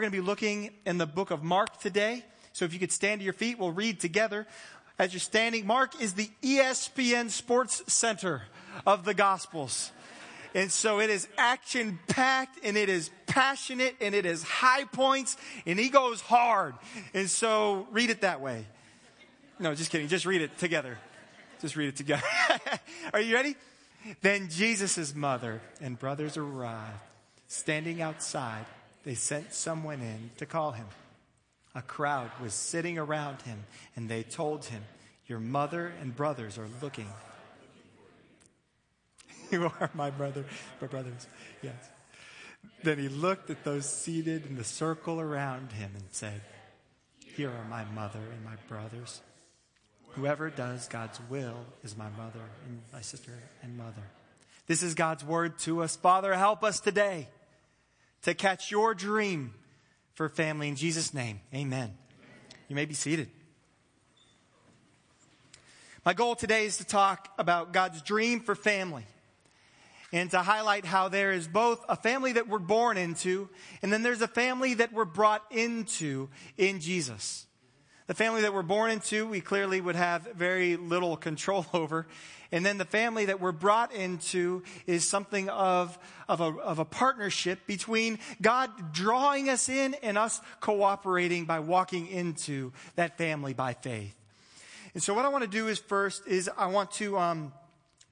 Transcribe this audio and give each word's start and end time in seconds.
we're 0.00 0.08
going 0.08 0.12
to 0.12 0.22
be 0.22 0.26
looking 0.26 0.70
in 0.86 0.96
the 0.96 1.04
book 1.04 1.30
of 1.30 1.42
Mark 1.42 1.78
today. 1.78 2.24
So 2.54 2.64
if 2.64 2.72
you 2.72 2.78
could 2.78 2.90
stand 2.90 3.20
to 3.20 3.24
your 3.26 3.34
feet, 3.34 3.58
we'll 3.58 3.70
read 3.70 4.00
together. 4.00 4.46
As 4.98 5.12
you're 5.12 5.20
standing, 5.20 5.66
Mark 5.66 6.00
is 6.00 6.14
the 6.14 6.30
ESPN 6.42 7.28
Sports 7.28 7.82
Center 7.86 8.44
of 8.86 9.04
the 9.04 9.12
Gospels. 9.12 9.92
And 10.54 10.72
so 10.72 11.00
it 11.00 11.10
is 11.10 11.28
action 11.36 11.98
packed 12.08 12.60
and 12.64 12.78
it 12.78 12.88
is 12.88 13.10
passionate 13.26 13.94
and 14.00 14.14
it 14.14 14.24
is 14.24 14.42
high 14.42 14.84
points 14.84 15.36
and 15.66 15.78
he 15.78 15.90
goes 15.90 16.22
hard. 16.22 16.72
And 17.12 17.28
so 17.28 17.86
read 17.90 18.08
it 18.08 18.22
that 18.22 18.40
way. 18.40 18.64
No, 19.58 19.74
just 19.74 19.90
kidding. 19.90 20.08
Just 20.08 20.24
read 20.24 20.40
it 20.40 20.56
together. 20.56 20.96
Just 21.60 21.76
read 21.76 21.88
it 21.88 21.96
together. 21.96 22.22
Are 23.12 23.20
you 23.20 23.34
ready? 23.34 23.54
Then 24.22 24.48
Jesus' 24.48 25.14
mother 25.14 25.60
and 25.78 25.98
brothers 25.98 26.38
arrived. 26.38 26.96
Standing 27.48 28.00
outside, 28.00 28.64
they 29.04 29.14
sent 29.14 29.52
someone 29.52 30.00
in 30.00 30.30
to 30.38 30.46
call 30.46 30.72
him. 30.72 30.86
A 31.74 31.82
crowd 31.82 32.30
was 32.42 32.52
sitting 32.52 32.98
around 32.98 33.42
him 33.42 33.64
and 33.96 34.08
they 34.08 34.22
told 34.22 34.64
him, 34.66 34.82
Your 35.26 35.40
mother 35.40 35.92
and 36.00 36.14
brothers 36.14 36.58
are 36.58 36.68
looking 36.82 37.06
you 39.52 39.64
are 39.64 39.90
my 39.94 40.10
brother, 40.10 40.44
my 40.80 40.86
brothers. 40.86 41.26
Yes. 41.62 41.74
Then 42.82 42.98
he 42.98 43.08
looked 43.08 43.50
at 43.50 43.64
those 43.64 43.88
seated 43.88 44.46
in 44.46 44.56
the 44.56 44.64
circle 44.64 45.20
around 45.20 45.72
him 45.72 45.90
and 45.94 46.04
said, 46.10 46.40
Here 47.18 47.50
are 47.50 47.64
my 47.68 47.84
mother 47.84 48.20
and 48.20 48.44
my 48.44 48.56
brothers. 48.68 49.20
Whoever 50.10 50.50
does 50.50 50.88
God's 50.88 51.20
will 51.28 51.56
is 51.82 51.96
my 51.96 52.08
mother 52.10 52.40
and 52.66 52.80
my 52.92 53.00
sister 53.00 53.32
and 53.62 53.76
mother. 53.76 54.02
This 54.66 54.82
is 54.82 54.94
God's 54.94 55.24
word 55.24 55.58
to 55.60 55.82
us. 55.82 55.96
Father, 55.96 56.34
help 56.34 56.62
us 56.62 56.80
today 56.80 57.28
to 58.22 58.34
catch 58.34 58.70
your 58.70 58.94
dream 58.94 59.54
for 60.14 60.28
family 60.28 60.68
in 60.68 60.76
Jesus' 60.76 61.14
name. 61.14 61.40
Amen. 61.54 61.96
You 62.68 62.76
may 62.76 62.84
be 62.84 62.94
seated. 62.94 63.30
My 66.04 66.14
goal 66.14 66.34
today 66.34 66.64
is 66.64 66.78
to 66.78 66.84
talk 66.84 67.28
about 67.38 67.72
God's 67.72 68.00
dream 68.02 68.40
for 68.40 68.54
family 68.54 69.04
and 70.12 70.30
to 70.30 70.38
highlight 70.38 70.84
how 70.84 71.08
there 71.08 71.32
is 71.32 71.46
both 71.46 71.84
a 71.88 71.96
family 71.96 72.32
that 72.32 72.48
we're 72.48 72.58
born 72.58 72.96
into 72.96 73.48
and 73.82 73.92
then 73.92 74.02
there's 74.02 74.22
a 74.22 74.28
family 74.28 74.74
that 74.74 74.92
we're 74.92 75.04
brought 75.04 75.44
into 75.50 76.28
in 76.56 76.80
Jesus. 76.80 77.46
The 78.10 78.16
family 78.16 78.42
that 78.42 78.52
we're 78.52 78.62
born 78.62 78.90
into, 78.90 79.24
we 79.24 79.40
clearly 79.40 79.80
would 79.80 79.94
have 79.94 80.22
very 80.34 80.76
little 80.76 81.16
control 81.16 81.64
over. 81.72 82.08
And 82.50 82.66
then 82.66 82.76
the 82.76 82.84
family 82.84 83.26
that 83.26 83.40
we're 83.40 83.52
brought 83.52 83.94
into 83.94 84.64
is 84.84 85.06
something 85.06 85.48
of, 85.48 85.96
of, 86.28 86.40
a, 86.40 86.46
of 86.46 86.80
a 86.80 86.84
partnership 86.84 87.68
between 87.68 88.18
God 88.42 88.92
drawing 88.92 89.48
us 89.48 89.68
in 89.68 89.94
and 90.02 90.18
us 90.18 90.40
cooperating 90.58 91.44
by 91.44 91.60
walking 91.60 92.08
into 92.08 92.72
that 92.96 93.16
family 93.16 93.54
by 93.54 93.74
faith. 93.74 94.16
And 94.92 95.00
so 95.00 95.14
what 95.14 95.24
I 95.24 95.28
want 95.28 95.44
to 95.44 95.48
do 95.48 95.68
is 95.68 95.78
first 95.78 96.26
is 96.26 96.50
I 96.58 96.66
want 96.66 96.90
to, 96.94 97.16
um, 97.16 97.52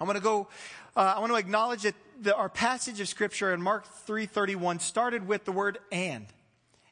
I 0.01 0.05
want 0.05 0.17
to 0.17 0.23
go 0.23 0.47
uh, 0.97 1.15
I 1.17 1.19
want 1.19 1.33
to 1.33 1.37
acknowledge 1.39 1.83
that 1.83 1.97
the, 2.21 2.37
our 2.37 2.49
passage 2.49 3.01
of 3.01 3.09
scripture 3.09 3.53
in 3.53 3.61
Mark 3.61 3.85
3.31 4.07 4.81
started 4.81 5.27
with 5.27 5.45
the 5.45 5.51
word 5.51 5.79
and. 5.91 6.27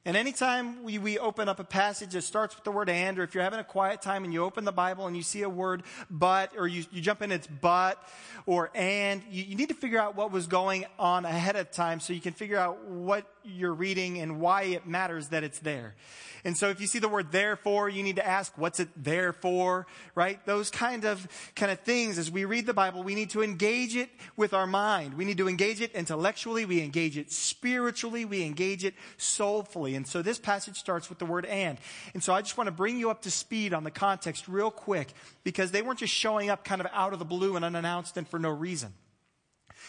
And 0.07 0.17
anytime 0.17 0.85
we, 0.85 0.99
we 0.99 1.19
open 1.19 1.49
up 1.49 1.59
a 1.59 1.65
passage 1.65 2.11
that 2.11 2.23
starts 2.23 2.55
with 2.55 2.63
the 2.63 2.71
word 2.71 2.89
and, 2.89 3.19
or 3.19 3.25
if 3.25 3.35
you're 3.35 3.43
having 3.43 3.59
a 3.59 3.65
quiet 3.65 4.01
time 4.01 4.23
and 4.23 4.33
you 4.33 4.45
open 4.45 4.65
the 4.65 4.71
Bible 4.71 5.09
and 5.09 5.17
you 5.17 5.25
see 5.25 5.43
a 5.43 5.49
word 5.49 5.83
but, 6.09 6.53
or 6.57 6.69
you, 6.69 6.85
you 6.93 7.03
jump 7.03 7.23
in 7.23 7.33
it's 7.33 7.49
but, 7.49 8.01
or 8.47 8.71
and, 8.77 9.21
you, 9.33 9.43
you 9.43 9.57
need 9.57 9.71
to 9.71 9.75
figure 9.75 9.99
out 9.99 10.15
what 10.15 10.31
was 10.31 10.47
going 10.47 10.87
on 10.97 11.25
ahead 11.25 11.57
of 11.57 11.73
time 11.73 11.99
so 11.99 12.13
you 12.13 12.21
can 12.21 12.35
figure 12.35 12.57
out 12.57 12.85
what 12.85 13.27
you're 13.43 13.75
reading 13.75 14.21
and 14.21 14.41
why 14.41 14.63
it 14.63 14.87
matters 14.87 15.29
that 15.31 15.43
it's 15.43 15.59
there. 15.59 15.97
And 16.45 16.57
so 16.57 16.69
if 16.69 16.81
you 16.81 16.87
see 16.87 17.01
the 17.01 17.09
word 17.09 17.33
therefore, 17.33 17.89
you 17.89 18.05
need 18.05 18.17
to 18.17 18.27
ask, 18.27 18.57
what's 18.57 18.79
it 18.79 18.89
there 18.97 19.33
for? 19.33 19.89
Right? 20.15 20.45
Those 20.47 20.71
kind 20.71 21.05
of, 21.05 21.27
kind 21.57 21.73
of 21.73 21.81
things. 21.81 22.19
As 22.19 22.31
we 22.31 22.45
read 22.45 22.67
the 22.67 22.75
Bible, 22.75 23.03
we 23.03 23.17
need 23.17 23.31
to 23.31 23.43
engage 23.43 23.97
it 23.97 24.11
with 24.37 24.55
our 24.55 24.67
mind. 24.67 25.15
We 25.15 25.25
need 25.25 25.39
to 25.39 25.49
engage 25.49 25.81
it 25.81 25.91
intellectually. 25.93 26.65
We 26.65 26.83
engage 26.83 27.19
it 27.19 27.33
spiritually. 27.33 28.25
We 28.25 28.45
engage 28.45 28.85
it 28.85 28.95
soulfully. 29.17 29.96
And 29.97 30.07
so 30.07 30.23
this 30.23 30.39
passage 30.39 30.79
starts 30.79 31.09
with 31.09 31.19
the 31.19 31.27
word 31.27 31.45
and. 31.47 31.79
And 32.15 32.23
so 32.23 32.33
I 32.33 32.43
just 32.43 32.57
want 32.57 32.69
to 32.69 32.73
bring 32.73 32.99
you 32.99 33.11
up 33.11 33.23
to 33.23 33.31
speed 33.31 33.75
on 33.75 33.85
the 33.85 33.91
context 33.91 34.49
real 34.49 34.71
quick 34.71 35.09
because 35.45 35.71
they 35.71 35.83
weren't 35.83 35.99
just 35.99 36.15
showing 36.15 36.51
up 36.51 36.65
kind 36.65 36.81
of 36.81 36.87
out 36.93 37.13
of 37.13 37.19
the 37.19 37.25
blue 37.25 37.57
and 37.57 37.65
unannounced 37.65 38.17
and 38.17 38.29
for 38.29 38.39
no 38.39 38.51
reason. 38.51 38.93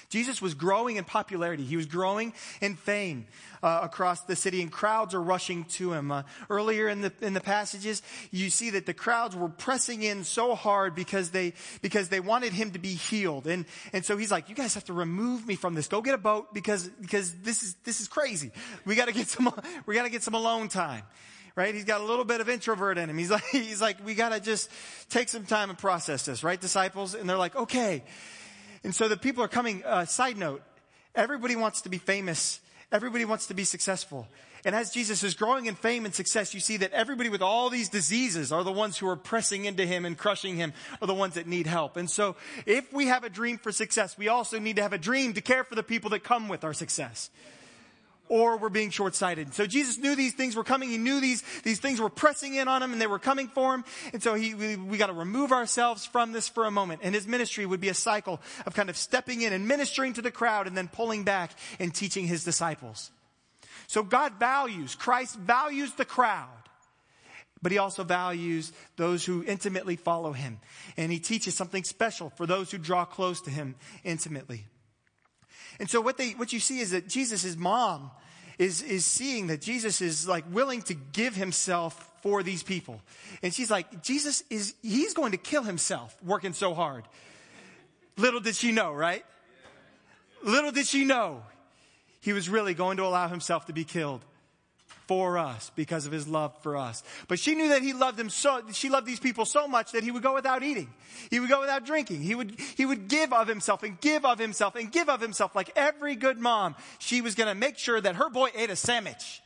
Jesus 0.09 0.41
was 0.41 0.53
growing 0.53 0.95
in 0.95 1.03
popularity. 1.03 1.63
He 1.63 1.75
was 1.75 1.85
growing 1.85 2.33
in 2.61 2.75
fame 2.75 3.25
uh, 3.61 3.81
across 3.83 4.21
the 4.21 4.35
city, 4.35 4.61
and 4.61 4.71
crowds 4.71 5.13
are 5.13 5.21
rushing 5.21 5.65
to 5.65 5.91
him. 5.91 6.11
Uh, 6.11 6.23
earlier 6.49 6.87
in 6.87 7.01
the 7.01 7.11
in 7.21 7.33
the 7.33 7.41
passages, 7.41 8.01
you 8.31 8.49
see 8.49 8.69
that 8.71 8.85
the 8.85 8.93
crowds 8.93 9.35
were 9.35 9.49
pressing 9.49 10.03
in 10.03 10.23
so 10.23 10.55
hard 10.55 10.95
because 10.95 11.31
they 11.31 11.53
because 11.81 12.07
they 12.07 12.21
wanted 12.21 12.53
him 12.53 12.71
to 12.71 12.79
be 12.79 12.93
healed, 12.93 13.47
and 13.47 13.65
and 13.91 14.05
so 14.05 14.15
he's 14.15 14.31
like, 14.31 14.47
"You 14.47 14.55
guys 14.55 14.75
have 14.75 14.85
to 14.85 14.93
remove 14.93 15.45
me 15.45 15.55
from 15.55 15.73
this. 15.73 15.87
Go 15.87 16.01
get 16.01 16.13
a 16.13 16.17
boat 16.17 16.53
because 16.53 16.87
because 16.87 17.33
this 17.41 17.63
is 17.63 17.75
this 17.83 17.99
is 17.99 18.07
crazy. 18.07 18.51
We 18.85 18.95
got 18.95 19.07
to 19.07 19.13
get 19.13 19.27
some 19.27 19.53
we 19.85 19.95
got 19.95 20.03
to 20.03 20.09
get 20.09 20.23
some 20.23 20.35
alone 20.35 20.69
time." 20.69 21.03
right? 21.57 21.73
He's 21.73 21.85
got 21.85 22.01
a 22.01 22.03
little 22.03 22.23
bit 22.23 22.39
of 22.39 22.49
introvert 22.49 22.99
in 22.99 23.09
him. 23.09 23.17
He's 23.17 23.31
like, 23.31 23.43
he's 23.45 23.81
like, 23.81 24.05
we 24.05 24.13
gotta 24.13 24.39
just 24.39 24.69
take 25.09 25.27
some 25.27 25.43
time 25.45 25.71
and 25.71 25.77
process 25.77 26.23
this, 26.23 26.43
right, 26.43 26.61
disciples? 26.61 27.15
And 27.15 27.27
they're 27.27 27.35
like, 27.35 27.55
okay. 27.55 28.03
And 28.87 28.95
so 28.95 29.09
the 29.09 29.17
people 29.17 29.43
are 29.43 29.49
coming, 29.49 29.83
uh, 29.83 30.05
side 30.05 30.37
note, 30.37 30.61
everybody 31.13 31.57
wants 31.57 31.81
to 31.81 31.89
be 31.89 31.97
famous. 31.97 32.61
Everybody 32.89 33.25
wants 33.25 33.47
to 33.47 33.53
be 33.53 33.65
successful. 33.65 34.29
And 34.63 34.73
as 34.73 34.91
Jesus 34.91 35.23
is 35.23 35.33
growing 35.33 35.65
in 35.65 35.75
fame 35.75 36.05
and 36.05 36.15
success, 36.15 36.53
you 36.53 36.61
see 36.61 36.77
that 36.77 36.93
everybody 36.93 37.27
with 37.27 37.41
all 37.41 37.69
these 37.69 37.89
diseases 37.89 38.49
are 38.49 38.63
the 38.63 38.71
ones 38.71 38.97
who 38.97 39.09
are 39.09 39.17
pressing 39.17 39.65
into 39.65 39.85
him 39.85 40.05
and 40.05 40.17
crushing 40.17 40.55
him 40.55 40.71
are 41.01 41.05
the 41.05 41.13
ones 41.13 41.33
that 41.33 41.47
need 41.47 41.67
help. 41.67 41.97
And 41.97 42.09
so 42.09 42.37
if 42.65 42.93
we 42.93 43.07
have 43.07 43.25
a 43.25 43.29
dream 43.29 43.57
for 43.57 43.73
success, 43.73 44.17
we 44.17 44.29
also 44.29 44.57
need 44.57 44.77
to 44.77 44.83
have 44.83 44.93
a 44.93 44.97
dream 44.97 45.33
to 45.33 45.41
care 45.41 45.65
for 45.65 45.75
the 45.75 45.83
people 45.83 46.11
that 46.11 46.23
come 46.23 46.47
with 46.47 46.63
our 46.63 46.73
success 46.73 47.29
or 48.29 48.57
we're 48.57 48.69
being 48.69 48.89
short-sighted. 48.89 49.53
So 49.53 49.65
Jesus 49.65 49.97
knew 49.97 50.15
these 50.15 50.33
things 50.33 50.55
were 50.55 50.63
coming. 50.63 50.89
He 50.89 50.97
knew 50.97 51.19
these, 51.21 51.43
these 51.63 51.79
things 51.79 51.99
were 51.99 52.09
pressing 52.09 52.55
in 52.55 52.67
on 52.67 52.83
him 52.83 52.91
and 52.91 53.01
they 53.01 53.07
were 53.07 53.19
coming 53.19 53.47
for 53.47 53.73
him. 53.73 53.83
And 54.13 54.21
so 54.21 54.33
he, 54.33 54.53
we, 54.53 54.75
we 54.75 54.97
got 54.97 55.07
to 55.07 55.13
remove 55.13 55.51
ourselves 55.51 56.05
from 56.05 56.31
this 56.31 56.47
for 56.47 56.65
a 56.65 56.71
moment. 56.71 57.01
And 57.03 57.15
his 57.15 57.27
ministry 57.27 57.65
would 57.65 57.81
be 57.81 57.89
a 57.89 57.93
cycle 57.93 58.41
of 58.65 58.73
kind 58.73 58.89
of 58.89 58.97
stepping 58.97 59.41
in 59.41 59.53
and 59.53 59.67
ministering 59.67 60.13
to 60.13 60.21
the 60.21 60.31
crowd 60.31 60.67
and 60.67 60.77
then 60.77 60.87
pulling 60.87 61.23
back 61.23 61.51
and 61.79 61.93
teaching 61.93 62.27
his 62.27 62.43
disciples. 62.43 63.11
So 63.87 64.03
God 64.03 64.33
values, 64.33 64.95
Christ 64.95 65.37
values 65.37 65.93
the 65.93 66.05
crowd. 66.05 66.49
But 67.61 67.71
he 67.71 67.79
also 67.79 68.03
values 68.03 68.71
those 68.97 69.25
who 69.25 69.43
intimately 69.43 69.95
follow 69.95 70.31
him. 70.31 70.59
And 70.95 71.11
he 71.11 71.19
teaches 71.19 71.55
something 71.55 71.83
special 71.83 72.29
for 72.29 72.45
those 72.45 72.69
who 72.69 72.77
draw 72.77 73.03
close 73.03 73.41
to 73.41 73.49
him 73.49 73.75
intimately. 74.03 74.65
And 75.79 75.89
so 75.89 76.01
what 76.01 76.17
they, 76.17 76.31
what 76.31 76.53
you 76.53 76.59
see 76.59 76.79
is 76.79 76.91
that 76.91 77.07
Jesus' 77.07 77.55
mom 77.55 78.11
is, 78.57 78.81
is 78.81 79.05
seeing 79.05 79.47
that 79.47 79.61
Jesus 79.61 80.01
is 80.01 80.27
like 80.27 80.43
willing 80.51 80.81
to 80.83 80.93
give 80.93 81.35
himself 81.35 82.11
for 82.21 82.43
these 82.43 82.63
people. 82.63 83.01
And 83.43 83.53
she's 83.53 83.69
like, 83.69 84.01
Jesus 84.03 84.43
is, 84.49 84.73
he's 84.81 85.13
going 85.13 85.31
to 85.31 85.37
kill 85.37 85.63
himself 85.63 86.15
working 86.23 86.53
so 86.53 86.73
hard. 86.73 87.03
Little 88.17 88.39
did 88.39 88.55
she 88.55 88.71
know, 88.71 88.91
right? 88.91 89.23
Little 90.43 90.71
did 90.71 90.87
she 90.87 91.05
know 91.05 91.43
he 92.21 92.33
was 92.33 92.49
really 92.49 92.73
going 92.73 92.97
to 92.97 93.03
allow 93.03 93.27
himself 93.27 93.67
to 93.67 93.73
be 93.73 93.83
killed 93.83 94.21
for 95.07 95.37
us 95.37 95.71
because 95.75 96.05
of 96.05 96.11
his 96.11 96.27
love 96.27 96.53
for 96.61 96.77
us. 96.77 97.03
But 97.27 97.39
she 97.39 97.55
knew 97.55 97.69
that 97.69 97.81
he 97.81 97.93
loved 97.93 98.17
them 98.17 98.29
so, 98.29 98.61
she 98.73 98.89
loved 98.89 99.07
these 99.07 99.19
people 99.19 99.45
so 99.45 99.67
much 99.67 99.93
that 99.93 100.03
he 100.03 100.11
would 100.11 100.23
go 100.23 100.33
without 100.33 100.63
eating. 100.63 100.89
He 101.29 101.39
would 101.39 101.49
go 101.49 101.61
without 101.61 101.85
drinking. 101.85 102.21
He 102.21 102.35
would, 102.35 102.59
he 102.75 102.85
would 102.85 103.07
give 103.07 103.33
of 103.33 103.47
himself 103.47 103.83
and 103.83 103.99
give 103.99 104.25
of 104.25 104.37
himself 104.37 104.75
and 104.75 104.91
give 104.91 105.09
of 105.09 105.21
himself 105.21 105.55
like 105.55 105.71
every 105.75 106.15
good 106.15 106.37
mom. 106.37 106.75
She 106.99 107.21
was 107.21 107.35
going 107.35 107.47
to 107.47 107.55
make 107.55 107.77
sure 107.77 107.99
that 107.99 108.15
her 108.15 108.29
boy 108.29 108.49
ate 108.55 108.69
a 108.69 108.75
sandwich 108.75 109.41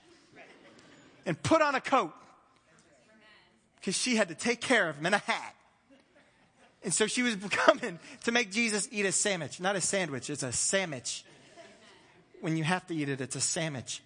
and 1.25 1.41
put 1.41 1.62
on 1.62 1.75
a 1.75 1.81
coat 1.81 2.13
because 3.80 3.95
she 3.95 4.15
had 4.15 4.30
to 4.30 4.36
take 4.36 4.62
care 4.62 4.89
of 4.89 4.97
him 4.97 5.06
in 5.06 5.13
a 5.13 5.19
hat. 5.19 5.56
And 6.83 6.94
so 6.94 7.07
she 7.07 7.21
was 7.21 7.36
coming 7.50 8.00
to 8.24 8.31
make 8.31 8.51
Jesus 8.51 8.88
eat 8.91 9.06
a 9.06 9.12
sandwich, 9.12 9.59
not 9.59 9.75
a 9.75 9.81
sandwich. 9.81 10.30
It's 10.30 10.44
a 10.44 10.51
sandwich. 10.51 11.24
When 12.41 12.57
you 12.57 12.63
have 12.63 12.86
to 12.88 12.95
eat 12.95 13.09
it, 13.09 13.21
it's 13.21 13.36
a 13.36 13.41
sandwich. 13.41 14.01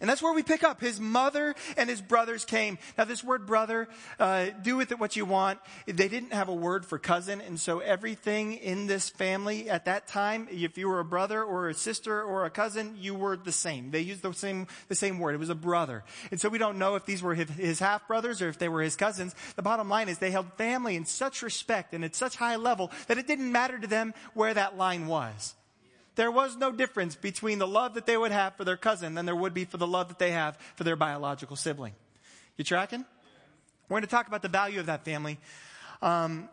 And 0.00 0.08
that's 0.08 0.22
where 0.22 0.32
we 0.32 0.42
pick 0.42 0.64
up. 0.64 0.80
His 0.80 0.98
mother 0.98 1.54
and 1.76 1.90
his 1.90 2.00
brothers 2.00 2.44
came. 2.44 2.78
Now, 2.96 3.04
this 3.04 3.22
word 3.22 3.46
brother, 3.46 3.88
uh, 4.18 4.46
do 4.62 4.76
with 4.76 4.92
it 4.92 4.98
what 4.98 5.16
you 5.16 5.24
want. 5.24 5.58
They 5.86 6.08
didn't 6.08 6.32
have 6.32 6.48
a 6.48 6.54
word 6.54 6.86
for 6.86 6.98
cousin, 6.98 7.40
and 7.40 7.60
so 7.60 7.80
everything 7.80 8.54
in 8.54 8.86
this 8.86 9.08
family 9.08 9.68
at 9.68 9.84
that 9.84 10.06
time, 10.06 10.48
if 10.50 10.78
you 10.78 10.88
were 10.88 11.00
a 11.00 11.04
brother 11.04 11.42
or 11.42 11.68
a 11.68 11.74
sister 11.74 12.22
or 12.22 12.44
a 12.44 12.50
cousin, 12.50 12.96
you 12.98 13.14
were 13.14 13.36
the 13.36 13.52
same. 13.52 13.90
They 13.90 14.00
used 14.00 14.22
the 14.22 14.32
same 14.32 14.66
the 14.88 14.94
same 14.94 15.18
word. 15.18 15.34
It 15.34 15.38
was 15.38 15.50
a 15.50 15.54
brother. 15.54 16.04
And 16.30 16.40
so 16.40 16.48
we 16.48 16.58
don't 16.58 16.78
know 16.78 16.94
if 16.94 17.04
these 17.04 17.22
were 17.22 17.34
his 17.34 17.78
half 17.78 18.06
brothers 18.06 18.42
or 18.42 18.48
if 18.48 18.58
they 18.58 18.68
were 18.68 18.82
his 18.82 18.96
cousins. 18.96 19.34
The 19.56 19.62
bottom 19.62 19.88
line 19.88 20.08
is 20.08 20.18
they 20.18 20.30
held 20.30 20.52
family 20.54 20.96
in 20.96 21.04
such 21.04 21.42
respect 21.42 21.94
and 21.94 22.04
at 22.04 22.14
such 22.14 22.36
high 22.36 22.56
level 22.56 22.90
that 23.06 23.18
it 23.18 23.26
didn't 23.26 23.50
matter 23.50 23.78
to 23.78 23.86
them 23.86 24.14
where 24.34 24.54
that 24.54 24.76
line 24.76 25.06
was. 25.06 25.54
There 26.16 26.30
was 26.30 26.56
no 26.56 26.72
difference 26.72 27.14
between 27.16 27.58
the 27.58 27.66
love 27.66 27.94
that 27.94 28.06
they 28.06 28.16
would 28.16 28.32
have 28.32 28.56
for 28.56 28.64
their 28.64 28.76
cousin 28.76 29.14
than 29.14 29.26
there 29.26 29.36
would 29.36 29.54
be 29.54 29.64
for 29.64 29.76
the 29.76 29.86
love 29.86 30.08
that 30.08 30.18
they 30.18 30.32
have 30.32 30.58
for 30.76 30.84
their 30.84 30.96
biological 30.96 31.56
sibling. 31.56 31.94
You 32.56 32.64
tracking? 32.64 33.04
We're 33.88 33.94
going 33.94 34.02
to 34.02 34.08
talk 34.08 34.28
about 34.28 34.42
the 34.42 34.48
value 34.48 34.80
of 34.80 34.86
that 34.86 35.04
family 35.04 35.38
um, 36.02 36.48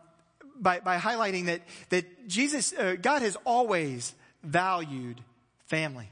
by, 0.58 0.80
by 0.80 0.98
highlighting 0.98 1.46
that, 1.46 1.62
that 1.90 2.28
Jesus, 2.28 2.72
uh, 2.72 2.96
God 3.00 3.22
has 3.22 3.36
always 3.44 4.14
valued 4.42 5.20
family. 5.66 6.08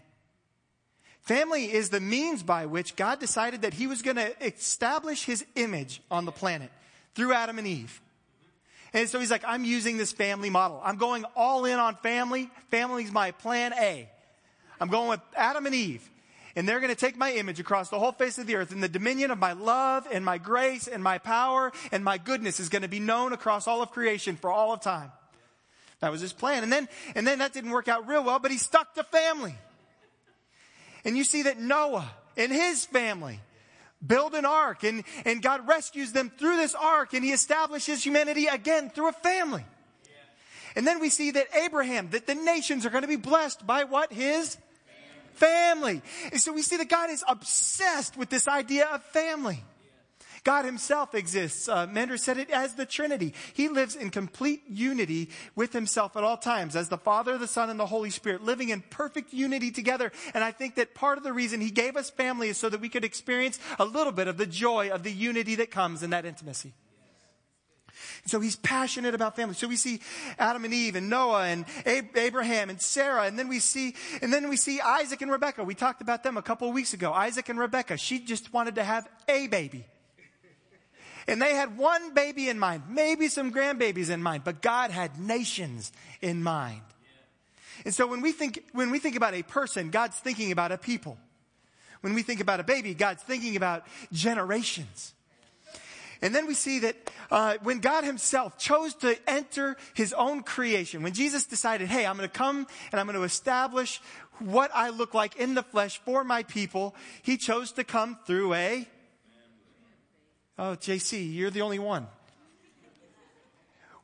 Family 1.23 1.73
is 1.73 1.91
the 1.91 2.01
means 2.01 2.45
by 2.45 2.67
which 2.67 2.95
God 2.95 3.19
decided 3.19 3.63
that 3.63 3.75
He 3.75 3.89
was 3.89 4.03
going 4.03 4.17
to 4.17 4.47
establish 4.47 5.25
His 5.25 5.45
image 5.57 6.01
on 6.11 6.25
the 6.25 6.33
planet 6.33 6.71
through 7.15 7.33
Adam 7.33 7.59
and 7.59 7.67
Eve. 7.67 8.01
And 8.97 9.11
so 9.11 9.21
He's 9.21 9.31
like, 9.31 9.45
I'm 9.47 9.63
using 9.65 9.99
this 9.99 10.11
family 10.11 10.49
model. 10.49 10.81
I'm 10.83 10.97
going 10.97 11.27
all 11.37 11.67
in 11.67 11.79
on 11.79 11.97
family. 11.97 12.51
Family's 12.71 13.13
my 13.13 13.31
plan 13.31 13.75
A. 13.75 14.09
I'm 14.81 14.89
going 14.89 15.11
with 15.11 15.21
Adam 15.37 15.67
and 15.67 15.75
Eve. 15.75 16.09
And 16.57 16.67
they're 16.67 16.81
going 16.81 16.93
to 16.93 16.99
take 16.99 17.19
my 17.19 17.33
image 17.33 17.61
across 17.61 17.91
the 17.91 17.99
whole 17.99 18.13
face 18.13 18.39
of 18.39 18.47
the 18.47 18.57
earth, 18.57 18.73
and 18.73 18.83
the 18.83 18.89
dominion 18.89 19.31
of 19.31 19.39
my 19.39 19.53
love 19.53 20.09
and 20.11 20.25
my 20.25 20.39
grace 20.39 20.89
and 20.89 21.03
my 21.05 21.19
power 21.19 21.71
and 21.93 22.03
my 22.03 22.17
goodness 22.17 22.59
is 22.59 22.71
going 22.71 22.81
to 22.81 22.89
be 22.89 22.99
known 22.99 23.35
across 23.35 23.69
all 23.69 23.83
of 23.83 23.91
creation 23.91 24.37
for 24.37 24.51
all 24.51 24.73
of 24.73 24.81
time. 24.81 25.13
That 26.01 26.11
was 26.11 26.23
his 26.23 26.33
plan. 26.33 26.63
And 26.63 26.73
then, 26.73 26.89
and 27.15 27.27
then 27.27 27.41
that 27.41 27.53
didn't 27.53 27.73
work 27.73 27.89
out 27.89 28.09
real 28.09 28.25
well, 28.25 28.39
but 28.39 28.51
he 28.51 28.57
stuck 28.57 28.95
to 28.95 29.05
family. 29.05 29.55
And 31.05 31.19
you 31.19 31.25
see 31.25 31.43
that 31.43 31.61
Noah 31.61 32.11
and 32.39 32.51
his 32.51 32.87
family 32.87 33.41
build 34.05 34.35
an 34.35 34.45
ark 34.45 34.85
and, 34.85 35.05
and 35.25 35.43
God 35.43 35.67
rescues 35.69 36.13
them 36.13 36.31
through 36.37 36.57
this 36.57 36.75
ark 36.75 37.15
and 37.15 37.25
he 37.25 37.33
establishes 37.33 38.05
humanity 38.05 38.47
again 38.47 38.91
through 38.91 39.09
a 39.09 39.13
family. 39.13 39.65
And 40.75 40.87
then 40.87 41.01
we 41.01 41.09
see 41.09 41.31
that 41.31 41.47
Abraham, 41.55 42.11
that 42.11 42.27
the 42.27 42.35
nations 42.35 42.85
are 42.85 42.91
going 42.91 43.03
to 43.03 43.09
be 43.09 43.17
blessed 43.17 43.67
by 43.67 43.85
what? 43.85 44.13
His 44.13 44.59
family. 45.33 46.03
And 46.31 46.41
so 46.41 46.53
we 46.53 46.63
see 46.63 46.77
that 46.77 46.89
God 46.89 47.11
is 47.11 47.25
obsessed 47.27 48.17
with 48.17 48.29
this 48.29 48.47
idea 48.47 48.87
of 48.87 49.03
family. 49.05 49.65
God 50.47 50.65
himself 50.65 51.13
exists. 51.13 51.69
Uh, 51.69 51.89
Mander 51.89 52.17
said 52.17 52.39
it 52.39 52.51
as 52.51 52.77
the 52.77 52.87
Trinity. 52.87 53.35
He 53.53 53.69
lives 53.69 53.97
in 53.97 54.11
complete 54.11 54.63
unity 54.69 55.31
with 55.57 55.73
himself 55.73 56.17
at 56.17 56.23
all 56.23 56.37
times 56.37 56.77
as 56.77 56.89
the 56.89 56.97
Father, 56.97 57.37
the 57.37 57.49
Son, 57.49 57.69
and 57.69 57.81
the 57.81 57.87
Holy 57.87 58.11
Spirit, 58.11 58.45
living 58.45 58.69
in 58.69 58.81
perfect 58.83 59.33
unity 59.33 59.73
together. 59.73 60.13
And 60.35 60.45
I 60.45 60.53
think 60.53 60.77
that 60.77 60.95
part 60.95 61.19
of 61.19 61.25
the 61.25 61.33
reason 61.33 61.61
he 61.61 61.73
gave 61.73 61.97
us 61.97 62.11
family 62.11 62.49
is 62.49 62.59
so 62.59 62.69
that 62.69 62.81
we 62.81 62.89
could 62.89 63.05
experience 63.05 63.59
a 63.81 63.85
little 63.85 64.13
bit 64.13 64.29
of 64.29 64.37
the 64.37 64.47
joy 64.47 64.91
of 64.91 65.03
the 65.03 65.11
unity 65.11 65.57
that 65.57 65.73
comes 65.73 66.05
in 66.05 66.11
that 66.11 66.25
intimacy. 66.25 66.75
So 68.27 68.39
he's 68.39 68.55
passionate 68.55 69.17
about 69.17 69.35
family. 69.35 69.57
So 69.57 69.67
we 69.67 69.75
see 69.75 69.99
Adam 70.39 70.65
and 70.65 70.73
Eve 70.73 70.95
and 70.95 71.11
Noah 71.11 71.47
and 71.47 71.65
Abraham 72.15 72.71
and 72.71 72.81
Sarah. 72.81 73.25
And 73.25 73.37
then 73.37 73.49
we 73.49 73.59
see, 73.59 73.97
and 74.23 74.33
then 74.33 74.49
we 74.49 74.57
see 74.57 74.81
Isaac 74.81 75.23
and 75.23 75.31
Rebecca. 75.33 75.65
We 75.65 75.75
talked 75.75 76.03
about 76.03 76.23
them 76.23 76.37
a 76.37 76.43
couple 76.43 76.69
of 76.69 76.75
weeks 76.75 76.95
ago. 76.95 77.13
Isaac 77.13 77.49
and 77.49 77.59
Rebecca. 77.59 77.97
She 77.97 78.21
just 78.21 78.53
wanted 78.53 78.77
to 78.77 78.85
have 78.85 79.09
a 79.29 79.49
baby. 79.49 79.87
And 81.29 81.43
they 81.43 81.55
had 81.55 81.77
one 81.77 82.15
baby 82.15 82.49
in 82.49 82.59
mind, 82.59 82.85
maybe 82.89 83.29
some 83.29 83.53
grandbabies 83.53 84.11
in 84.11 84.23
mind, 84.23 84.45
but 84.45 84.63
God 84.63 84.91
had 84.91 85.19
nations 85.19 85.93
in 86.21 86.43
mind. 86.43 86.83
And 87.85 87.95
so 87.95 88.07
when 88.07 88.21
we 88.21 88.33
think, 88.33 88.65
when 88.73 88.91
we 88.91 88.99
think 88.99 89.17
about 89.17 89.35
a 89.35 89.43
person, 89.43 89.91
God's 89.91 90.17
thinking 90.19 90.53
about 90.53 90.73
a 90.73 90.79
people. 90.79 91.19
When 92.01 92.15
we 92.15 92.23
think 92.23 92.41
about 92.41 92.61
a 92.61 92.65
baby, 92.65 92.95
God's 92.95 93.23
thinking 93.23 93.57
about 93.57 93.85
generations. 94.13 95.15
And 96.23 96.35
then 96.35 96.47
we 96.47 96.55
see 96.55 96.79
that 96.81 96.97
uh, 97.31 97.57
when 97.63 97.81
God 97.81 98.05
Himself 98.05 98.57
chose 98.59 98.95
to 98.97 99.17
enter 99.29 99.77
His 99.95 100.13
own 100.13 100.43
creation, 100.43 101.03
when 101.03 101.13
Jesus 101.13 101.45
decided, 101.45 101.89
hey, 101.89 102.07
I'm 102.07 102.17
going 102.17 102.29
to 102.29 102.35
come 102.35 102.67
and 102.91 103.01
I'm 103.01 103.07
going 103.07 103.19
to 103.19 103.25
establish 103.25 104.01
what 104.39 104.71
I 104.75 104.91
look 104.91 105.15
like 105.15 105.37
in 105.37 105.55
the 105.55 105.63
flesh 105.63 106.01
for 106.05 106.25
my 106.25 106.43
people, 106.45 106.95
He 107.23 107.37
chose 107.37 107.73
to 107.73 107.85
come 107.85 108.19
through 108.27 108.55
a 108.55 108.89
Oh, 110.59 110.77
JC, 110.77 111.35
you're 111.35 111.51
the 111.51 111.63
only 111.63 111.79
one. 111.79 112.07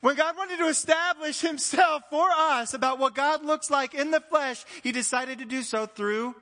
When 0.01 0.17
God 0.17 0.37
wanted 0.37 0.59
to 0.59 0.67
establish 0.67 1.41
himself 1.41 2.03
for 2.11 2.29
us 2.29 2.75
about 2.75 2.99
what 2.99 3.15
God 3.15 3.45
looks 3.45 3.71
like 3.71 3.95
in 3.95 4.11
the 4.11 4.21
flesh, 4.21 4.65
he 4.83 4.91
decided 4.91 5.39
to 5.39 5.45
do 5.45 5.63
so 5.63 5.87
through 5.87 6.35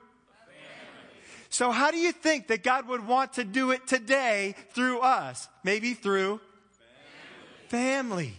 so 1.51 1.69
how 1.71 1.91
do 1.91 1.97
you 1.97 2.13
think 2.13 2.47
that 2.47 2.63
God 2.63 2.87
would 2.87 3.05
want 3.05 3.33
to 3.33 3.43
do 3.43 3.71
it 3.71 3.85
today 3.85 4.55
through 4.69 4.99
us? 4.99 5.49
Maybe 5.65 5.93
through 5.93 6.39
family. 7.67 8.31
family. 8.31 8.33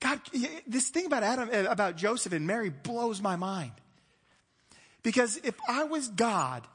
God, 0.00 0.20
this 0.66 0.88
thing 0.88 1.06
about 1.06 1.22
Adam, 1.22 1.50
uh, 1.52 1.70
about 1.70 1.96
Joseph 1.96 2.32
and 2.32 2.44
Mary 2.44 2.70
blows 2.70 3.22
my 3.22 3.36
mind. 3.36 3.70
Because 5.04 5.36
if 5.44 5.54
I 5.68 5.84
was 5.84 6.08
God 6.08 6.66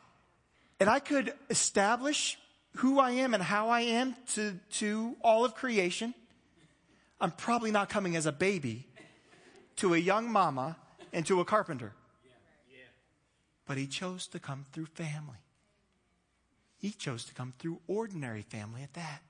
and 0.79 0.89
I 0.89 0.99
could 0.99 1.33
establish 1.49 2.38
who 2.77 2.99
I 2.99 3.11
am 3.11 3.33
and 3.33 3.43
how 3.43 3.69
I 3.69 3.81
am 3.81 4.15
to, 4.33 4.59
to 4.73 5.15
all 5.21 5.43
of 5.43 5.55
creation, 5.55 6.13
I'm 7.19 7.31
probably 7.31 7.71
not 7.71 7.89
coming 7.89 8.15
as 8.15 8.25
a 8.25 8.31
baby 8.31 8.87
to 9.77 9.93
a 9.93 9.97
young 9.97 10.31
mama 10.31 10.77
and 11.11 11.25
to 11.25 11.39
a 11.41 11.45
carpenter. 11.45 11.93
But 13.65 13.77
he 13.77 13.87
chose 13.87 14.27
to 14.27 14.39
come 14.39 14.65
through 14.71 14.87
family. 14.87 15.37
He 16.77 16.91
chose 16.91 17.25
to 17.25 17.33
come 17.33 17.53
through 17.59 17.79
ordinary 17.87 18.41
family 18.41 18.83
at 18.83 18.93
that. 18.93 19.21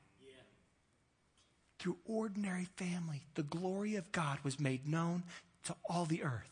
Through 1.80 1.98
ordinary 2.06 2.68
family, 2.76 3.24
the 3.36 3.44
glory 3.44 3.96
of 3.96 4.12
God 4.12 4.40
was 4.44 4.60
made 4.60 4.88
known 4.88 5.24
to 5.64 5.76
all 5.90 6.06
the 6.06 6.24
earth 6.24 6.50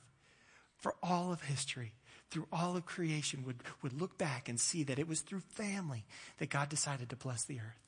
for 0.78 0.96
all 1.04 1.32
of 1.32 1.42
history 1.44 1.92
through 2.30 2.48
all 2.52 2.76
of 2.76 2.86
creation 2.86 3.44
would, 3.46 3.58
would 3.82 4.00
look 4.00 4.18
back 4.18 4.50
and 4.50 4.60
see 4.60 4.84
that 4.84 5.00
it 5.00 5.08
was 5.08 5.22
through 5.22 5.42
family 5.52 6.04
that 6.38 6.50
God 6.50 6.70
decided 6.70 7.10
to 7.10 7.16
bless 7.16 7.44
the 7.44 7.60
earth. 7.60 7.82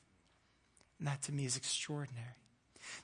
And 0.98 1.08
that 1.08 1.22
to 1.22 1.32
me 1.32 1.44
is 1.44 1.56
extraordinary. 1.56 2.26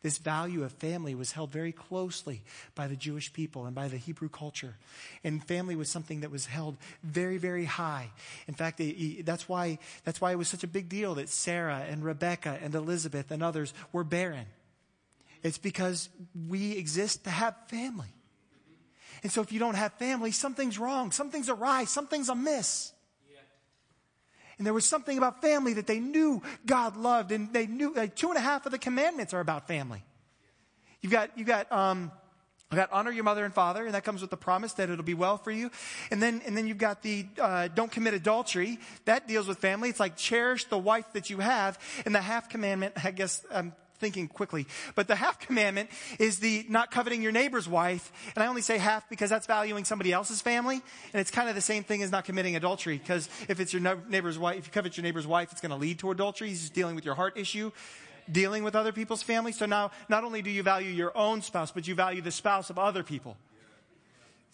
This 0.02 0.18
value 0.18 0.64
of 0.64 0.72
family 0.72 1.14
was 1.14 1.32
held 1.32 1.50
very 1.50 1.72
closely 1.72 2.42
by 2.74 2.86
the 2.86 2.96
Jewish 2.96 3.32
people 3.32 3.66
and 3.66 3.74
by 3.74 3.88
the 3.88 3.98
Hebrew 3.98 4.28
culture. 4.28 4.76
And 5.22 5.44
family 5.44 5.76
was 5.76 5.90
something 5.90 6.20
that 6.20 6.30
was 6.30 6.46
held 6.46 6.76
very, 7.02 7.38
very 7.38 7.66
high. 7.66 8.10
In 8.48 8.54
fact, 8.54 8.80
that's 9.24 9.48
why, 9.48 9.78
that's 10.04 10.20
why 10.20 10.32
it 10.32 10.38
was 10.38 10.48
such 10.48 10.64
a 10.64 10.68
big 10.68 10.88
deal 10.88 11.14
that 11.16 11.28
Sarah 11.28 11.84
and 11.88 12.04
Rebecca 12.04 12.58
and 12.62 12.74
Elizabeth 12.74 13.30
and 13.30 13.42
others 13.42 13.74
were 13.92 14.04
barren. 14.04 14.46
It's 15.42 15.58
because 15.58 16.08
we 16.48 16.72
exist 16.72 17.24
to 17.24 17.30
have 17.30 17.54
family. 17.68 18.08
And 19.22 19.32
so 19.32 19.42
if 19.42 19.52
you 19.52 19.58
don't 19.58 19.74
have 19.74 19.92
family, 19.94 20.30
something's 20.30 20.78
wrong, 20.78 21.10
something's 21.12 21.48
awry, 21.48 21.84
something's 21.84 22.28
amiss. 22.28 22.92
And 24.58 24.66
there 24.66 24.72
was 24.72 24.86
something 24.86 25.18
about 25.18 25.42
family 25.42 25.74
that 25.74 25.86
they 25.86 26.00
knew 26.00 26.43
God 26.64 26.96
loved, 26.96 27.31
and 27.31 27.52
they 27.52 27.67
knew 27.67 27.93
like, 27.94 28.17
two 28.17 28.29
and 28.29 28.38
a 28.38 28.41
half 28.41 28.64
of 28.64 28.72
the 28.72 28.79
commandments 28.79 29.34
are 29.34 29.41
about 29.41 29.69
family. 29.69 30.02
You've 31.02 31.12
got, 31.12 31.36
you've 31.36 31.46
got, 31.46 31.70
um, 31.70 32.10
You've 32.70 32.79
got 32.79 32.91
honor 32.91 33.12
your 33.12 33.22
mother 33.22 33.44
and 33.44 33.55
father, 33.55 33.86
and 33.86 33.94
that 33.94 34.02
comes 34.02 34.22
with 34.22 34.31
the 34.31 34.36
promise 34.36 34.72
that 34.72 34.91
it'll 34.91 35.05
be 35.05 35.14
well 35.14 35.38
for 35.38 35.52
you. 35.52 35.70
And 36.10 36.20
then, 36.20 36.43
and 36.44 36.56
then 36.56 36.67
you've 36.67 36.79
got 36.79 37.00
the 37.00 37.26
uh, 37.41 37.69
don't 37.69 37.93
commit 37.93 38.14
adultery. 38.14 38.81
That 39.05 39.29
deals 39.29 39.46
with 39.46 39.58
family. 39.58 39.88
It's 39.88 40.00
like 40.00 40.17
cherish 40.17 40.64
the 40.64 40.76
wife 40.76 41.12
that 41.12 41.31
you 41.31 41.38
have. 41.38 41.79
And 42.05 42.12
the 42.12 42.20
half 42.20 42.48
commandment, 42.48 42.94
I 43.05 43.12
guess 43.12 43.44
I'm 43.52 43.72
thinking 43.96 44.29
quickly. 44.29 44.67
But 44.94 45.08
the 45.08 45.17
half 45.17 45.41
commandment 45.41 45.91
is 46.19 46.38
the 46.38 46.65
not 46.69 46.91
coveting 46.91 47.22
your 47.22 47.32
neighbor's 47.32 47.69
wife. 47.69 48.12
And 48.34 48.43
I 48.43 48.46
only 48.46 48.62
say 48.62 48.79
half 48.79 49.08
because 49.08 49.31
that's 49.31 49.46
valuing 49.46 49.84
somebody 49.84 50.12
else's 50.12 50.41
family. 50.41 50.81
And 51.12 51.20
it's 51.20 51.31
kind 51.31 51.48
of 51.48 51.55
the 51.55 51.60
same 51.60 51.84
thing 51.84 52.03
as 52.03 52.10
not 52.10 52.24
committing 52.24 52.56
adultery. 52.56 52.98
Because 52.98 53.29
if 53.48 53.60
it's 53.60 53.72
your 53.72 53.96
neighbor's 54.08 54.38
wife, 54.38 54.58
if 54.58 54.67
you 54.67 54.72
covet 54.72 54.96
your 54.96 55.05
neighbor's 55.05 55.26
wife, 55.26 55.53
it's 55.53 55.60
going 55.60 55.70
to 55.70 55.76
lead 55.76 55.98
to 56.00 56.10
adultery. 56.10 56.48
He's 56.48 56.60
just 56.60 56.74
dealing 56.74 56.94
with 56.94 57.05
your 57.05 57.15
heart 57.15 57.36
issue 57.36 57.72
dealing 58.31 58.65
with 58.65 58.74
other 58.74 58.91
people's 58.91 59.22
families. 59.22 59.56
So 59.56 59.67
now, 59.67 59.93
not 60.08 60.24
only 60.24 60.43
do 60.43 60.50
you 60.50 60.65
value 60.65 60.91
your 60.91 61.17
own 61.17 61.43
spouse, 61.43 61.70
but 61.70 61.86
you 61.86 61.94
value 61.94 62.20
the 62.20 62.32
spouse 62.32 62.70
of 62.70 62.79
other 62.79 63.05
people. 63.05 63.36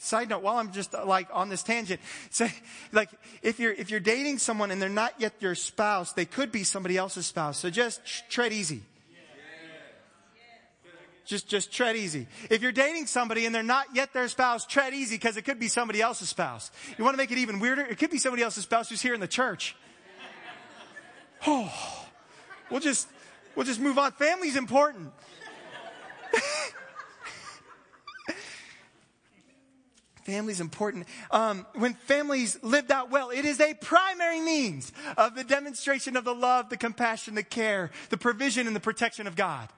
Side 0.02 0.30
note, 0.30 0.42
while 0.42 0.56
I'm 0.56 0.72
just 0.72 0.96
uh, 0.96 1.04
like 1.04 1.28
on 1.32 1.48
this 1.48 1.62
tangent, 1.62 2.00
say, 2.30 2.52
like, 2.90 3.08
if 3.40 3.60
you're, 3.60 3.72
if 3.72 3.90
you're 3.90 4.00
dating 4.00 4.38
someone 4.38 4.72
and 4.72 4.82
they're 4.82 4.88
not 4.88 5.14
yet 5.18 5.34
your 5.40 5.54
spouse, 5.54 6.12
they 6.12 6.24
could 6.24 6.50
be 6.50 6.64
somebody 6.64 6.96
else's 6.96 7.26
spouse. 7.26 7.58
So 7.58 7.70
just 7.70 8.00
tread 8.28 8.52
easy. 8.52 8.82
Just, 11.24 11.46
just 11.48 11.72
tread 11.72 11.96
easy. 11.96 12.26
If 12.50 12.62
you're 12.62 12.72
dating 12.72 13.06
somebody 13.06 13.46
and 13.46 13.54
they're 13.54 13.62
not 13.62 13.86
yet 13.94 14.12
their 14.12 14.26
spouse, 14.28 14.66
tread 14.66 14.92
easy 14.92 15.14
because 15.14 15.36
it 15.36 15.42
could 15.42 15.60
be 15.60 15.68
somebody 15.68 16.02
else's 16.02 16.28
spouse. 16.28 16.72
You 16.98 17.04
want 17.04 17.14
to 17.14 17.18
make 17.18 17.30
it 17.30 17.38
even 17.38 17.60
weirder? 17.60 17.82
It 17.82 17.98
could 17.98 18.10
be 18.10 18.18
somebody 18.18 18.42
else's 18.42 18.64
spouse 18.64 18.88
who's 18.88 19.02
here 19.02 19.14
in 19.14 19.20
the 19.20 19.28
church. 19.28 19.76
Oh, 21.44 21.72
we'll 22.70 22.78
just, 22.78 23.08
we'll 23.56 23.66
just 23.66 23.80
move 23.80 23.98
on. 23.98 24.12
Family's 24.12 24.54
important. 24.54 25.12
Family's 30.22 30.60
important. 30.60 31.08
Um, 31.32 31.66
when 31.74 31.94
families 31.94 32.62
lived 32.62 32.92
out 32.92 33.10
well, 33.10 33.30
it 33.30 33.44
is 33.44 33.58
a 33.60 33.74
primary 33.74 34.40
means 34.40 34.92
of 35.16 35.34
the 35.34 35.42
demonstration 35.42 36.16
of 36.16 36.24
the 36.24 36.32
love, 36.32 36.68
the 36.68 36.76
compassion, 36.76 37.34
the 37.34 37.42
care, 37.42 37.90
the 38.10 38.16
provision, 38.16 38.68
and 38.68 38.76
the 38.76 38.80
protection 38.80 39.26
of 39.26 39.34
God. 39.34 39.68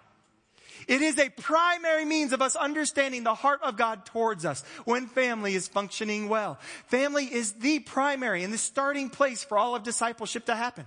It 0.86 1.02
is 1.02 1.18
a 1.18 1.30
primary 1.30 2.04
means 2.04 2.32
of 2.32 2.42
us 2.42 2.56
understanding 2.56 3.24
the 3.24 3.34
heart 3.34 3.60
of 3.62 3.76
God 3.76 4.06
towards 4.06 4.44
us 4.44 4.62
when 4.84 5.06
family 5.06 5.54
is 5.54 5.68
functioning 5.68 6.28
well. 6.28 6.58
Family 6.86 7.24
is 7.24 7.52
the 7.52 7.78
primary 7.80 8.44
and 8.44 8.52
the 8.52 8.58
starting 8.58 9.10
place 9.10 9.44
for 9.44 9.56
all 9.58 9.74
of 9.74 9.82
discipleship 9.82 10.46
to 10.46 10.54
happen. 10.54 10.86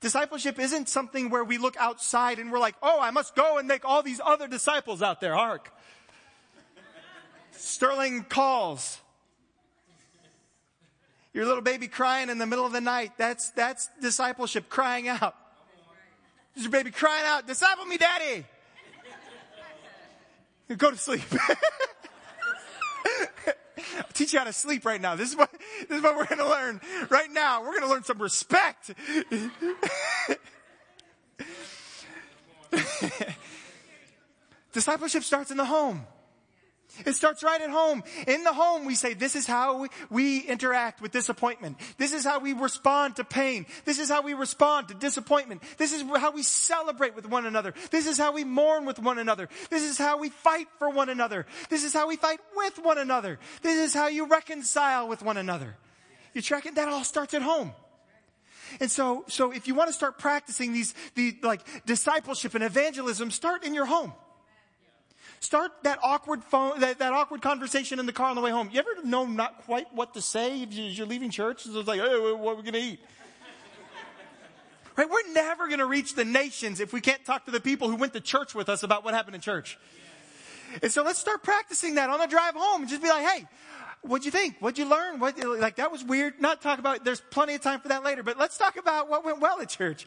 Discipleship 0.00 0.58
isn't 0.58 0.88
something 0.88 1.30
where 1.30 1.44
we 1.44 1.58
look 1.58 1.76
outside 1.78 2.40
and 2.40 2.50
we're 2.50 2.58
like, 2.58 2.74
oh, 2.82 2.98
I 3.00 3.12
must 3.12 3.36
go 3.36 3.58
and 3.58 3.68
make 3.68 3.84
all 3.84 4.02
these 4.02 4.20
other 4.24 4.48
disciples 4.48 5.00
out 5.00 5.20
there. 5.20 5.34
Hark. 5.34 5.72
Sterling 7.52 8.24
calls. 8.24 8.98
Your 11.32 11.46
little 11.46 11.62
baby 11.62 11.86
crying 11.86 12.30
in 12.30 12.38
the 12.38 12.46
middle 12.46 12.66
of 12.66 12.72
the 12.72 12.80
night. 12.80 13.12
That's, 13.16 13.50
that's 13.50 13.88
discipleship, 14.00 14.68
crying 14.68 15.08
out. 15.08 15.36
Is 16.56 16.64
your 16.64 16.72
baby 16.72 16.90
crying 16.90 17.24
out, 17.24 17.46
disciple 17.46 17.86
me, 17.86 17.96
daddy? 17.96 18.44
Go 20.76 20.90
to 20.90 20.96
sleep. 20.96 21.22
I'll 23.96 24.04
teach 24.14 24.32
you 24.32 24.38
how 24.38 24.44
to 24.44 24.52
sleep 24.52 24.84
right 24.84 25.00
now. 25.00 25.16
This 25.16 25.30
is 25.30 25.36
what, 25.36 25.50
this 25.88 25.98
is 25.98 26.02
what 26.02 26.16
we're 26.16 26.26
going 26.26 26.38
to 26.38 26.48
learn 26.48 26.80
right 27.10 27.30
now. 27.30 27.62
We're 27.62 27.78
going 27.78 27.82
to 27.82 27.88
learn 27.88 28.04
some 28.04 28.22
respect. 28.22 28.94
Discipleship 34.72 35.24
starts 35.24 35.50
in 35.50 35.58
the 35.58 35.66
home. 35.66 36.06
It 37.06 37.14
starts 37.14 37.42
right 37.42 37.60
at 37.60 37.70
home. 37.70 38.02
In 38.26 38.44
the 38.44 38.52
home, 38.52 38.84
we 38.84 38.94
say, 38.94 39.14
this 39.14 39.34
is 39.34 39.46
how 39.46 39.82
we, 39.82 39.88
we, 40.10 40.38
interact 40.40 41.00
with 41.00 41.10
disappointment. 41.10 41.78
This 41.96 42.12
is 42.12 42.24
how 42.24 42.40
we 42.40 42.52
respond 42.52 43.16
to 43.16 43.24
pain. 43.24 43.66
This 43.84 43.98
is 43.98 44.08
how 44.08 44.22
we 44.22 44.34
respond 44.34 44.88
to 44.88 44.94
disappointment. 44.94 45.62
This 45.78 45.92
is 45.92 46.02
how 46.02 46.32
we 46.32 46.42
celebrate 46.42 47.14
with 47.16 47.26
one 47.26 47.46
another. 47.46 47.72
This 47.90 48.06
is 48.06 48.18
how 48.18 48.32
we 48.32 48.44
mourn 48.44 48.84
with 48.84 48.98
one 48.98 49.18
another. 49.18 49.48
This 49.70 49.82
is 49.82 49.96
how 49.96 50.18
we 50.18 50.28
fight 50.28 50.68
for 50.78 50.90
one 50.90 51.08
another. 51.08 51.46
This 51.70 51.84
is 51.84 51.94
how 51.94 52.08
we 52.08 52.16
fight 52.16 52.40
with 52.56 52.78
one 52.82 52.98
another. 52.98 53.38
This 53.62 53.78
is 53.78 53.94
how 53.94 54.08
you 54.08 54.26
reconcile 54.26 55.08
with 55.08 55.22
one 55.22 55.38
another. 55.38 55.76
You 56.34 56.42
track 56.42 56.66
it? 56.66 56.74
That 56.74 56.88
all 56.88 57.04
starts 57.04 57.34
at 57.34 57.42
home. 57.42 57.72
And 58.80 58.90
so, 58.90 59.24
so 59.28 59.52
if 59.52 59.66
you 59.66 59.74
want 59.74 59.88
to 59.88 59.94
start 59.94 60.18
practicing 60.18 60.72
these, 60.72 60.94
the 61.14 61.36
like 61.42 61.60
discipleship 61.86 62.54
and 62.54 62.64
evangelism, 62.64 63.30
start 63.30 63.64
in 63.64 63.74
your 63.74 63.86
home. 63.86 64.12
Start 65.42 65.72
that 65.82 65.98
awkward 66.04 66.44
phone, 66.44 66.78
that, 66.78 67.00
that 67.00 67.12
awkward 67.12 67.42
conversation 67.42 67.98
in 67.98 68.06
the 68.06 68.12
car 68.12 68.28
on 68.28 68.36
the 68.36 68.40
way 68.40 68.52
home. 68.52 68.70
You 68.72 68.78
ever 68.78 69.04
know 69.04 69.26
not 69.26 69.64
quite 69.64 69.92
what 69.92 70.14
to 70.14 70.22
say 70.22 70.62
as 70.62 70.96
you're 70.96 71.04
leaving 71.04 71.30
church? 71.30 71.66
It's 71.66 71.88
like, 71.88 71.98
hey, 71.98 72.06
what 72.06 72.52
are 72.52 72.54
we 72.54 72.62
going 72.62 72.74
to 72.74 72.78
eat? 72.78 73.00
Right? 74.96 75.10
We're 75.10 75.32
never 75.32 75.66
going 75.66 75.80
to 75.80 75.86
reach 75.86 76.14
the 76.14 76.24
nations 76.24 76.78
if 76.78 76.92
we 76.92 77.00
can't 77.00 77.24
talk 77.24 77.46
to 77.46 77.50
the 77.50 77.58
people 77.58 77.88
who 77.90 77.96
went 77.96 78.12
to 78.12 78.20
church 78.20 78.54
with 78.54 78.68
us 78.68 78.84
about 78.84 79.04
what 79.04 79.14
happened 79.14 79.34
in 79.34 79.40
church. 79.40 79.80
And 80.80 80.92
so 80.92 81.02
let's 81.02 81.18
start 81.18 81.42
practicing 81.42 81.96
that 81.96 82.08
on 82.08 82.20
the 82.20 82.28
drive 82.28 82.54
home 82.54 82.82
and 82.82 82.88
just 82.88 83.02
be 83.02 83.08
like, 83.08 83.26
hey, 83.26 83.48
what'd 84.02 84.24
you 84.24 84.30
think? 84.30 84.58
What'd 84.60 84.78
you 84.78 84.88
learn? 84.88 85.18
What, 85.18 85.36
like, 85.44 85.74
that 85.74 85.90
was 85.90 86.04
weird. 86.04 86.40
Not 86.40 86.62
talk 86.62 86.78
about, 86.78 87.04
there's 87.04 87.20
plenty 87.20 87.56
of 87.56 87.62
time 87.62 87.80
for 87.80 87.88
that 87.88 88.04
later, 88.04 88.22
but 88.22 88.38
let's 88.38 88.56
talk 88.56 88.76
about 88.76 89.10
what 89.10 89.24
went 89.24 89.40
well 89.40 89.60
at 89.60 89.70
church. 89.70 90.06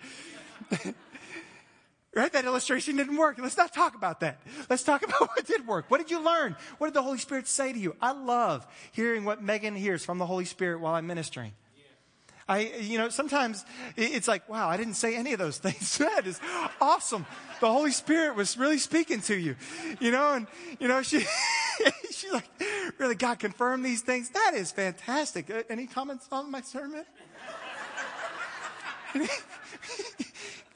Right? 2.15 2.31
That 2.31 2.45
illustration 2.45 2.95
didn't 2.95 3.17
work. 3.17 3.37
Let's 3.37 3.57
not 3.57 3.73
talk 3.73 3.93
about 3.93 4.21
that. 4.21 4.39
Let's 4.69 4.83
talk 4.83 5.03
about 5.05 5.19
what 5.19 5.45
did 5.45 5.67
work. 5.67 5.91
What 5.91 5.99
did 5.99 6.09
you 6.09 6.23
learn? 6.23 6.55
What 6.77 6.87
did 6.87 6.93
the 6.93 7.03
Holy 7.03 7.17
Spirit 7.17 7.47
say 7.47 7.73
to 7.73 7.77
you? 7.77 7.95
I 8.01 8.13
love 8.13 8.65
hearing 8.93 9.25
what 9.25 9.43
Megan 9.43 9.75
hears 9.75 10.05
from 10.05 10.17
the 10.17 10.25
Holy 10.25 10.45
Spirit 10.45 10.79
while 10.79 10.95
I'm 10.95 11.07
ministering. 11.07 11.51
I, 12.47 12.59
you 12.79 12.99
know, 12.99 13.09
sometimes 13.09 13.65
it's 13.97 14.27
like, 14.27 14.47
wow, 14.47 14.69
I 14.69 14.77
didn't 14.77 14.93
say 14.93 15.15
any 15.15 15.33
of 15.33 15.39
those 15.39 15.57
things. 15.65 15.97
that 15.97 16.27
is 16.27 16.39
awesome. 16.79 17.25
The 17.59 17.71
Holy 17.71 17.91
Spirit 17.91 18.35
was 18.35 18.57
really 18.57 18.77
speaking 18.77 19.21
to 19.21 19.35
you, 19.35 19.55
you 19.99 20.11
know, 20.11 20.33
and, 20.33 20.47
you 20.79 20.87
know, 20.87 21.01
she, 21.01 21.25
she's 22.11 22.31
like, 22.31 22.47
really, 22.99 23.15
God 23.15 23.39
confirmed 23.39 23.83
these 23.83 24.01
things. 24.01 24.29
That 24.29 24.53
is 24.55 24.71
fantastic. 24.71 25.49
Uh, 25.49 25.63
any 25.69 25.87
comments 25.87 26.27
on 26.31 26.51
my 26.51 26.61
sermon? 26.61 27.03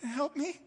Help 0.01 0.36
me? 0.36 0.60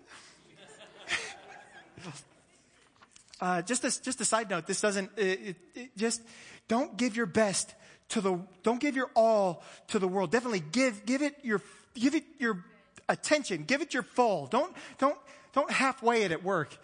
Uh, 3.40 3.60
just 3.62 3.84
a, 3.84 4.02
just 4.02 4.20
a 4.20 4.24
side 4.24 4.48
note, 4.48 4.66
this 4.66 4.80
doesn't, 4.80 5.10
it, 5.16 5.56
it, 5.74 5.96
just 5.96 6.22
don't 6.68 6.96
give 6.96 7.16
your 7.16 7.26
best 7.26 7.74
to 8.10 8.20
the, 8.20 8.38
don't 8.62 8.80
give 8.80 8.94
your 8.94 9.10
all 9.16 9.64
to 9.88 9.98
the 9.98 10.06
world. 10.06 10.30
Definitely 10.30 10.62
give, 10.70 11.04
give 11.04 11.22
it 11.22 11.36
your, 11.42 11.60
give 11.94 12.14
it 12.14 12.24
your 12.38 12.64
attention. 13.08 13.64
Give 13.64 13.82
it 13.82 13.94
your 13.94 14.02
full. 14.02 14.46
Don't, 14.46 14.74
don't, 14.98 15.18
don't 15.52 15.70
halfway 15.70 16.22
it 16.22 16.32
at 16.32 16.44
work. 16.44 16.76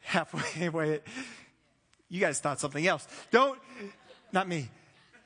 Halfway 0.00 0.40
it. 0.90 1.06
You 2.08 2.20
guys 2.20 2.40
thought 2.40 2.60
something 2.60 2.86
else. 2.86 3.06
Don't, 3.30 3.58
not 4.32 4.48
me. 4.48 4.68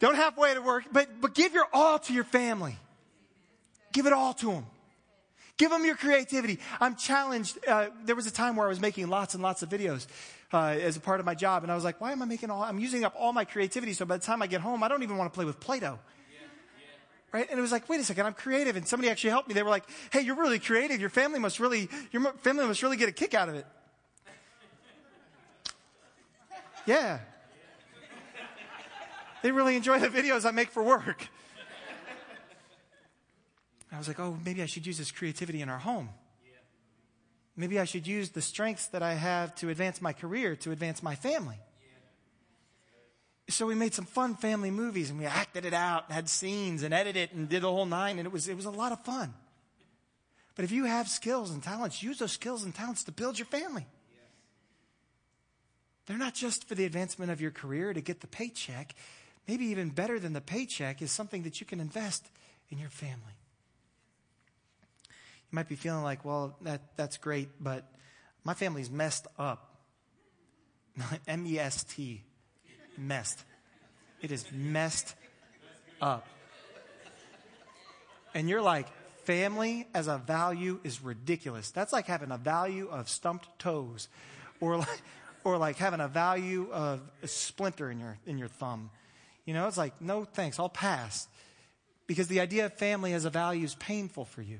Don't 0.00 0.16
halfway 0.16 0.50
it 0.50 0.56
at 0.56 0.64
work, 0.64 0.84
but, 0.92 1.08
but 1.20 1.34
give 1.34 1.54
your 1.54 1.66
all 1.72 1.98
to 1.98 2.12
your 2.12 2.24
family. 2.24 2.76
Give 3.92 4.06
it 4.06 4.12
all 4.12 4.34
to 4.34 4.46
them. 4.46 4.66
Give 5.56 5.70
them 5.70 5.84
your 5.84 5.96
creativity. 5.96 6.58
I'm 6.80 6.96
challenged. 6.96 7.58
Uh, 7.66 7.88
there 8.04 8.16
was 8.16 8.26
a 8.26 8.32
time 8.32 8.56
where 8.56 8.66
I 8.66 8.68
was 8.68 8.80
making 8.80 9.08
lots 9.08 9.34
and 9.34 9.42
lots 9.42 9.62
of 9.62 9.68
videos 9.68 10.06
uh, 10.52 10.76
as 10.80 10.96
a 10.96 11.00
part 11.00 11.20
of 11.20 11.26
my 11.26 11.34
job, 11.34 11.62
and 11.62 11.70
I 11.70 11.76
was 11.76 11.84
like, 11.84 12.00
"Why 12.00 12.12
am 12.12 12.22
I 12.22 12.24
making 12.24 12.50
all? 12.50 12.62
I'm 12.62 12.80
using 12.80 13.04
up 13.04 13.14
all 13.16 13.32
my 13.32 13.44
creativity. 13.44 13.92
So 13.92 14.04
by 14.04 14.16
the 14.16 14.24
time 14.24 14.42
I 14.42 14.48
get 14.48 14.60
home, 14.60 14.82
I 14.82 14.88
don't 14.88 15.04
even 15.04 15.16
want 15.16 15.32
to 15.32 15.34
play 15.34 15.44
with 15.44 15.60
Play-Doh." 15.60 15.98
Right? 17.34 17.50
And 17.50 17.58
it 17.58 17.62
was 17.62 17.72
like, 17.72 17.88
wait 17.88 17.98
a 17.98 18.04
second, 18.04 18.26
I'm 18.26 18.32
creative. 18.32 18.76
And 18.76 18.86
somebody 18.86 19.10
actually 19.10 19.30
helped 19.30 19.48
me. 19.48 19.54
They 19.54 19.64
were 19.64 19.68
like, 19.68 19.82
hey, 20.12 20.20
you're 20.20 20.36
really 20.36 20.60
creative. 20.60 21.00
Your 21.00 21.10
family 21.10 21.40
must 21.40 21.58
really, 21.58 21.88
your 22.12 22.32
family 22.34 22.64
must 22.64 22.80
really 22.80 22.96
get 22.96 23.08
a 23.08 23.12
kick 23.12 23.34
out 23.34 23.48
of 23.48 23.56
it. 23.56 23.66
Yeah. 26.86 27.18
They 29.42 29.50
really 29.50 29.74
enjoy 29.74 29.98
the 29.98 30.08
videos 30.08 30.46
I 30.46 30.52
make 30.52 30.70
for 30.70 30.82
work. 30.82 31.28
I 33.94 33.98
was 33.98 34.08
like, 34.08 34.20
oh, 34.20 34.36
maybe 34.44 34.62
I 34.62 34.66
should 34.66 34.86
use 34.86 34.98
this 34.98 35.12
creativity 35.12 35.62
in 35.62 35.68
our 35.68 35.78
home. 35.78 36.08
Maybe 37.56 37.78
I 37.78 37.84
should 37.84 38.06
use 38.06 38.30
the 38.30 38.42
strengths 38.42 38.86
that 38.88 39.02
I 39.02 39.14
have 39.14 39.54
to 39.56 39.68
advance 39.68 40.02
my 40.02 40.12
career, 40.12 40.56
to 40.56 40.72
advance 40.72 41.02
my 41.02 41.14
family. 41.14 41.58
So 43.48 43.66
we 43.66 43.74
made 43.74 43.94
some 43.94 44.06
fun 44.06 44.34
family 44.34 44.70
movies 44.70 45.10
and 45.10 45.18
we 45.18 45.26
acted 45.26 45.64
it 45.64 45.74
out, 45.74 46.04
and 46.06 46.14
had 46.14 46.28
scenes 46.28 46.82
and 46.82 46.92
edited 46.92 47.30
it 47.30 47.32
and 47.32 47.48
did 47.48 47.62
the 47.62 47.70
whole 47.70 47.86
nine, 47.86 48.18
and 48.18 48.26
it 48.26 48.32
was, 48.32 48.48
it 48.48 48.56
was 48.56 48.64
a 48.64 48.70
lot 48.70 48.90
of 48.90 49.04
fun. 49.04 49.34
But 50.56 50.64
if 50.64 50.72
you 50.72 50.84
have 50.86 51.08
skills 51.08 51.50
and 51.50 51.62
talents, 51.62 52.02
use 52.02 52.18
those 52.18 52.32
skills 52.32 52.64
and 52.64 52.74
talents 52.74 53.04
to 53.04 53.12
build 53.12 53.38
your 53.38 53.46
family. 53.46 53.86
They're 56.06 56.18
not 56.18 56.34
just 56.34 56.68
for 56.68 56.74
the 56.74 56.84
advancement 56.84 57.30
of 57.30 57.40
your 57.40 57.50
career 57.50 57.92
to 57.92 58.00
get 58.00 58.20
the 58.20 58.26
paycheck. 58.26 58.94
Maybe 59.46 59.66
even 59.66 59.90
better 59.90 60.18
than 60.18 60.32
the 60.32 60.40
paycheck 60.40 61.02
is 61.02 61.12
something 61.12 61.42
that 61.42 61.60
you 61.60 61.66
can 61.66 61.80
invest 61.80 62.26
in 62.70 62.78
your 62.78 62.90
family. 62.90 63.34
Might 65.54 65.68
be 65.68 65.76
feeling 65.76 66.02
like, 66.02 66.24
well, 66.24 66.56
that, 66.62 66.82
that's 66.96 67.16
great, 67.16 67.48
but 67.60 67.88
my 68.42 68.54
family's 68.54 68.90
messed 68.90 69.28
up. 69.38 69.76
M 71.28 71.46
E 71.46 71.60
S 71.60 71.84
T. 71.84 72.24
Messed. 72.98 73.38
It 74.20 74.32
is 74.32 74.44
messed 74.50 75.14
up. 76.00 76.26
And 78.34 78.48
you're 78.48 78.62
like, 78.62 78.88
family 79.22 79.86
as 79.94 80.08
a 80.08 80.18
value 80.18 80.80
is 80.82 81.00
ridiculous. 81.00 81.70
That's 81.70 81.92
like 81.92 82.06
having 82.06 82.32
a 82.32 82.36
value 82.36 82.88
of 82.88 83.08
stumped 83.08 83.46
toes 83.60 84.08
or 84.60 84.76
like, 84.78 85.02
or 85.44 85.56
like 85.56 85.76
having 85.76 86.00
a 86.00 86.08
value 86.08 86.68
of 86.72 87.00
a 87.22 87.28
splinter 87.28 87.92
in 87.92 88.00
your, 88.00 88.18
in 88.26 88.38
your 88.38 88.48
thumb. 88.48 88.90
You 89.44 89.54
know, 89.54 89.68
it's 89.68 89.78
like, 89.78 90.00
no 90.00 90.24
thanks, 90.24 90.58
I'll 90.58 90.68
pass. 90.68 91.28
Because 92.08 92.26
the 92.26 92.40
idea 92.40 92.66
of 92.66 92.74
family 92.74 93.12
as 93.12 93.24
a 93.24 93.30
value 93.30 93.64
is 93.64 93.76
painful 93.76 94.24
for 94.24 94.42
you 94.42 94.58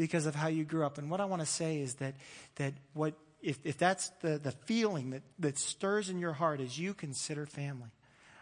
because 0.00 0.24
of 0.24 0.34
how 0.34 0.48
you 0.48 0.64
grew 0.64 0.86
up. 0.86 0.96
And 0.96 1.10
what 1.10 1.20
I 1.20 1.26
want 1.26 1.42
to 1.42 1.46
say 1.46 1.78
is 1.78 1.96
that, 1.96 2.14
that 2.54 2.72
what, 2.94 3.12
if, 3.42 3.58
if 3.64 3.76
that's 3.76 4.08
the, 4.22 4.38
the 4.38 4.50
feeling 4.50 5.10
that, 5.10 5.20
that 5.40 5.58
stirs 5.58 6.08
in 6.08 6.18
your 6.18 6.32
heart 6.32 6.58
as 6.62 6.78
you 6.78 6.94
consider 6.94 7.44
family, 7.44 7.90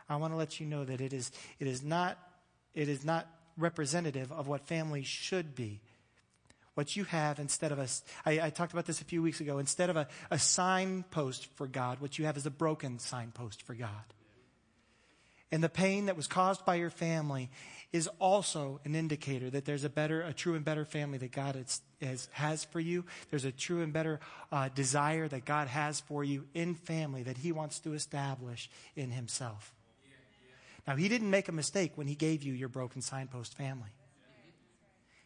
I 0.08 0.14
want 0.16 0.32
to 0.32 0.36
let 0.36 0.60
you 0.60 0.66
know 0.66 0.84
that 0.84 1.00
it 1.00 1.12
is, 1.12 1.32
it 1.58 1.66
is 1.66 1.82
not, 1.82 2.16
it 2.76 2.88
is 2.88 3.04
not 3.04 3.26
representative 3.56 4.30
of 4.30 4.46
what 4.46 4.68
family 4.68 5.02
should 5.02 5.56
be. 5.56 5.80
What 6.74 6.94
you 6.94 7.02
have 7.02 7.40
instead 7.40 7.72
of 7.72 7.80
a, 7.80 7.88
I, 8.24 8.46
I 8.46 8.50
talked 8.50 8.72
about 8.72 8.86
this 8.86 9.00
a 9.00 9.04
few 9.04 9.20
weeks 9.20 9.40
ago, 9.40 9.58
instead 9.58 9.90
of 9.90 9.96
a, 9.96 10.06
a 10.30 10.38
signpost 10.38 11.48
for 11.56 11.66
God, 11.66 11.98
what 11.98 12.20
you 12.20 12.26
have 12.26 12.36
is 12.36 12.46
a 12.46 12.52
broken 12.52 13.00
signpost 13.00 13.62
for 13.62 13.74
God. 13.74 14.14
And 15.50 15.62
the 15.62 15.68
pain 15.68 16.06
that 16.06 16.16
was 16.16 16.26
caused 16.26 16.64
by 16.66 16.74
your 16.74 16.90
family 16.90 17.50
is 17.90 18.08
also 18.18 18.80
an 18.84 18.94
indicator 18.94 19.48
that 19.48 19.64
there's 19.64 19.84
a 19.84 19.88
better, 19.88 20.20
a 20.20 20.34
true 20.34 20.54
and 20.54 20.64
better 20.64 20.84
family 20.84 21.16
that 21.18 21.32
God 21.32 21.54
has, 21.56 21.80
has, 22.02 22.28
has 22.32 22.64
for 22.64 22.80
you. 22.80 23.04
There's 23.30 23.46
a 23.46 23.52
true 23.52 23.80
and 23.80 23.92
better 23.92 24.20
uh, 24.52 24.68
desire 24.68 25.26
that 25.28 25.46
God 25.46 25.68
has 25.68 26.00
for 26.00 26.22
you 26.22 26.46
in 26.52 26.74
family 26.74 27.22
that 27.22 27.38
He 27.38 27.50
wants 27.50 27.78
to 27.80 27.94
establish 27.94 28.68
in 28.94 29.10
Himself. 29.10 29.74
Now, 30.86 30.96
He 30.96 31.08
didn't 31.08 31.30
make 31.30 31.48
a 31.48 31.52
mistake 31.52 31.92
when 31.94 32.06
He 32.06 32.14
gave 32.14 32.42
you 32.42 32.52
your 32.52 32.68
broken 32.68 33.00
signpost 33.00 33.56
family. 33.56 33.90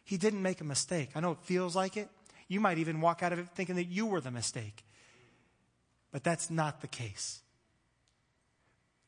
He 0.05 0.17
didn't 0.17 0.41
make 0.41 0.61
a 0.61 0.65
mistake. 0.65 1.11
I 1.15 1.19
know 1.19 1.31
it 1.31 1.39
feels 1.41 1.75
like 1.75 1.97
it. 1.97 2.09
You 2.47 2.59
might 2.59 2.77
even 2.77 3.01
walk 3.01 3.23
out 3.23 3.33
of 3.33 3.39
it 3.39 3.47
thinking 3.55 3.75
that 3.75 3.85
you 3.85 4.05
were 4.05 4.21
the 4.21 4.31
mistake. 4.31 4.85
But 6.11 6.23
that's 6.23 6.49
not 6.49 6.81
the 6.81 6.87
case. 6.87 7.41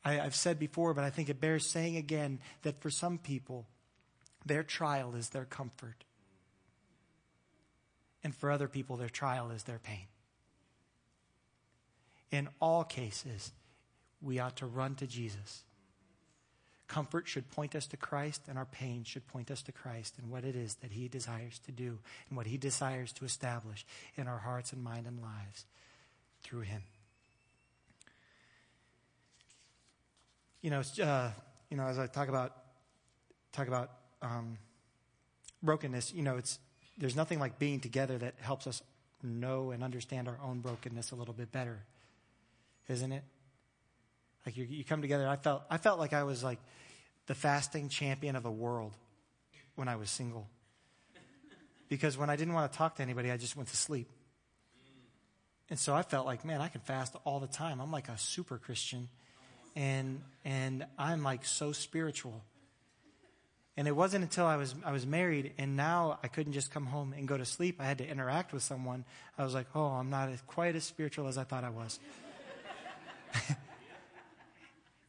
I, 0.05 0.13
have 0.13 0.35
said 0.35 0.59
before, 0.59 0.93
but 0.93 1.03
I 1.03 1.09
think 1.09 1.29
it 1.29 1.41
bears 1.41 1.65
saying 1.65 1.97
again 1.97 2.39
that 2.61 2.79
for 2.79 2.91
some 2.91 3.17
people, 3.17 3.65
their 4.45 4.63
trial 4.63 5.15
is 5.15 5.29
their 5.29 5.45
comfort. 5.45 6.03
And 8.23 8.33
for 8.33 8.51
other 8.51 8.67
people, 8.67 8.97
their 8.97 9.09
trial 9.09 9.49
is 9.49 9.63
their 9.63 9.79
pain. 9.79 10.05
In 12.31 12.49
all 12.61 12.83
cases, 12.83 13.51
we 14.21 14.39
ought 14.39 14.57
to 14.57 14.67
run 14.67 14.95
to 14.95 15.07
Jesus. 15.07 15.63
Comfort 16.87 17.27
should 17.27 17.49
point 17.49 17.75
us 17.75 17.87
to 17.87 17.97
Christ, 17.97 18.43
and 18.47 18.59
our 18.59 18.65
pain 18.65 19.03
should 19.03 19.27
point 19.27 19.49
us 19.49 19.63
to 19.63 19.71
Christ 19.71 20.15
and 20.19 20.29
what 20.29 20.43
it 20.43 20.55
is 20.55 20.75
that 20.75 20.91
He 20.91 21.07
desires 21.07 21.59
to 21.65 21.71
do 21.71 21.97
and 22.29 22.37
what 22.37 22.45
He 22.45 22.57
desires 22.57 23.11
to 23.13 23.25
establish 23.25 23.85
in 24.15 24.27
our 24.27 24.37
hearts 24.37 24.71
and 24.71 24.83
mind 24.83 25.07
and 25.07 25.19
lives 25.19 25.65
through 26.43 26.61
Him. 26.61 26.83
You 30.65 30.71
know, 30.71 30.81
uh, 31.03 31.29
you 31.69 31.77
know, 31.77 31.85
as 31.85 31.99
I 31.99 32.07
talk 32.07 32.27
about 32.27 32.51
talk 33.51 33.67
about 33.67 33.91
um, 34.23 34.57
brokenness, 35.61 36.11
you 36.11 36.23
know, 36.23 36.37
it's 36.37 36.57
there's 36.97 37.15
nothing 37.15 37.37
like 37.37 37.59
being 37.59 37.79
together 37.79 38.17
that 38.17 38.33
helps 38.39 38.65
us 38.65 38.81
know 39.21 39.69
and 39.69 39.83
understand 39.83 40.27
our 40.27 40.39
own 40.43 40.61
brokenness 40.61 41.11
a 41.11 41.15
little 41.15 41.35
bit 41.35 41.51
better, 41.51 41.83
isn't 42.87 43.11
it? 43.11 43.23
Like 44.43 44.57
you, 44.57 44.63
you 44.63 44.83
come 44.83 45.03
together. 45.03 45.27
I 45.27 45.35
felt, 45.35 45.61
I 45.69 45.77
felt 45.77 45.99
like 45.99 46.13
I 46.13 46.23
was 46.23 46.43
like 46.43 46.57
the 47.27 47.35
fasting 47.35 47.87
champion 47.87 48.35
of 48.35 48.41
the 48.41 48.49
world 48.49 48.93
when 49.75 49.87
I 49.87 49.97
was 49.97 50.09
single. 50.09 50.47
Because 51.89 52.17
when 52.17 52.31
I 52.31 52.35
didn't 52.35 52.55
want 52.55 52.71
to 52.71 52.75
talk 52.75 52.95
to 52.95 53.03
anybody, 53.03 53.29
I 53.29 53.37
just 53.37 53.55
went 53.55 53.69
to 53.69 53.77
sleep. 53.77 54.09
And 55.69 55.77
so 55.77 55.93
I 55.93 56.01
felt 56.01 56.25
like, 56.25 56.43
man, 56.43 56.59
I 56.59 56.69
can 56.69 56.81
fast 56.81 57.15
all 57.23 57.39
the 57.39 57.45
time. 57.45 57.79
I'm 57.79 57.91
like 57.91 58.09
a 58.09 58.17
super 58.17 58.57
Christian. 58.57 59.09
And, 59.75 60.21
and 60.43 60.85
I'm 60.97 61.23
like 61.23 61.45
so 61.45 61.71
spiritual. 61.71 62.43
And 63.77 63.87
it 63.87 63.95
wasn't 63.95 64.23
until 64.23 64.45
I 64.45 64.55
was, 64.55 64.73
I 64.85 64.93
was 64.93 65.05
married 65.05 65.53
and 65.57 65.75
now 65.75 66.17
I 66.23 66.29
couldn't 66.29 66.53
just 66.53 66.71
come 66.71 66.85
home 66.85 67.13
and 67.13 67.27
go 67.27 67.37
to 67.37 67.43
sleep. 67.43 67.75
I 67.79 67.85
had 67.85 67.97
to 67.97 68.07
interact 68.07 68.53
with 68.53 68.63
someone. 68.63 69.03
I 69.37 69.43
was 69.43 69.53
like, 69.53 69.67
oh, 69.75 69.87
I'm 69.87 70.09
not 70.09 70.29
as, 70.29 70.41
quite 70.41 70.75
as 70.75 70.85
spiritual 70.85 71.27
as 71.27 71.37
I 71.37 71.43
thought 71.43 71.65
I 71.65 71.69
was. 71.71 71.99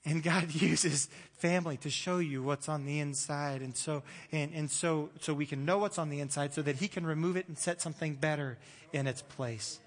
and 0.05 0.21
God 0.21 0.53
uses 0.61 1.09
family 1.39 1.77
to 1.79 1.91
show 1.91 2.19
you 2.19 2.43
what's 2.43 2.69
on 2.69 2.87
the 2.87 2.99
inside. 2.99 3.63
And 3.63 3.77
so, 3.77 4.03
and, 4.33 4.53
and 4.53 4.69
so, 4.69 5.11
so 5.21 5.33
we 5.33 5.47
can 5.47 5.65
know 5.65 5.79
what's 5.79 5.99
on 5.99 6.09
the 6.09 6.19
inside 6.19 6.53
so 6.53 6.63
that 6.63 6.77
He 6.77 6.89
can 6.89 7.07
remove 7.07 7.37
it 7.37 7.47
and 7.47 7.57
set 7.57 7.81
something 7.81 8.15
better 8.15 8.59
in 8.93 9.07
its 9.07 9.23
place. 9.23 9.79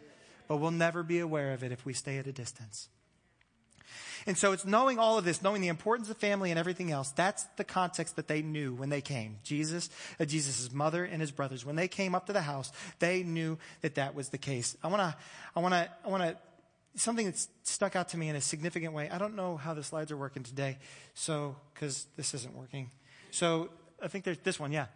But 0.48 0.58
we'll 0.58 0.72
never 0.72 1.04
be 1.04 1.20
aware 1.20 1.52
of 1.54 1.64
it 1.64 1.74
if 1.74 1.86
we 1.86 1.94
stay 1.94 2.18
at 2.18 2.28
a 2.28 2.32
distance. 2.32 2.88
And 4.26 4.38
so 4.38 4.52
it's 4.52 4.66
knowing 4.66 5.00
all 5.00 5.18
of 5.18 5.26
this, 5.26 5.42
knowing 5.42 5.62
the 5.62 5.70
importance 5.70 6.10
of 6.10 6.18
family 6.18 6.50
and 6.50 6.60
everything 6.60 6.92
else. 6.92 7.12
That's 7.12 7.44
the 7.58 7.64
context 7.64 8.16
that 8.18 8.28
they 8.28 8.42
knew 8.42 8.74
when 8.74 8.90
they 8.90 9.02
came. 9.02 9.38
Jesus, 9.44 9.90
uh, 10.20 10.26
Jesus' 10.26 10.72
mother 10.72 11.04
and 11.04 11.22
his 11.22 11.32
brothers, 11.32 11.66
when 11.66 11.76
they 11.76 11.88
came 11.88 12.14
up 12.14 12.28
to 12.28 12.34
the 12.34 12.42
house, 12.42 12.72
they 13.00 13.24
knew 13.24 13.58
that 13.82 13.96
that 13.96 14.16
was 14.16 14.30
the 14.30 14.38
case. 14.38 14.78
I 14.84 14.88
want 14.88 15.02
to, 15.02 15.16
I 15.56 15.60
want 15.60 15.74
to, 15.74 15.90
I 16.06 16.10
want 16.10 16.24
to, 16.24 16.38
something 16.96 17.26
that 17.26 17.44
stuck 17.64 17.96
out 17.96 18.10
to 18.10 18.18
me 18.18 18.30
in 18.30 18.36
a 18.36 18.42
significant 18.42 18.94
way. 18.94 19.10
I 19.10 19.18
don't 19.18 19.36
know 19.36 19.58
how 19.58 19.74
the 19.74 19.84
slides 19.84 20.12
are 20.12 20.18
working 20.18 20.44
today, 20.44 20.78
so, 21.14 21.56
because 21.74 22.06
this 22.18 22.34
isn't 22.34 22.56
working. 22.56 22.92
So 23.32 23.70
I 24.02 24.08
think 24.08 24.26
there's 24.26 24.40
this 24.40 24.60
one, 24.60 24.72
yeah. 24.72 24.88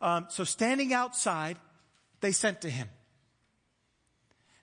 Um, 0.00 0.26
so 0.30 0.44
standing 0.44 0.92
outside, 0.92 1.58
they 2.20 2.32
sent 2.32 2.60
to 2.62 2.70
him. 2.70 2.88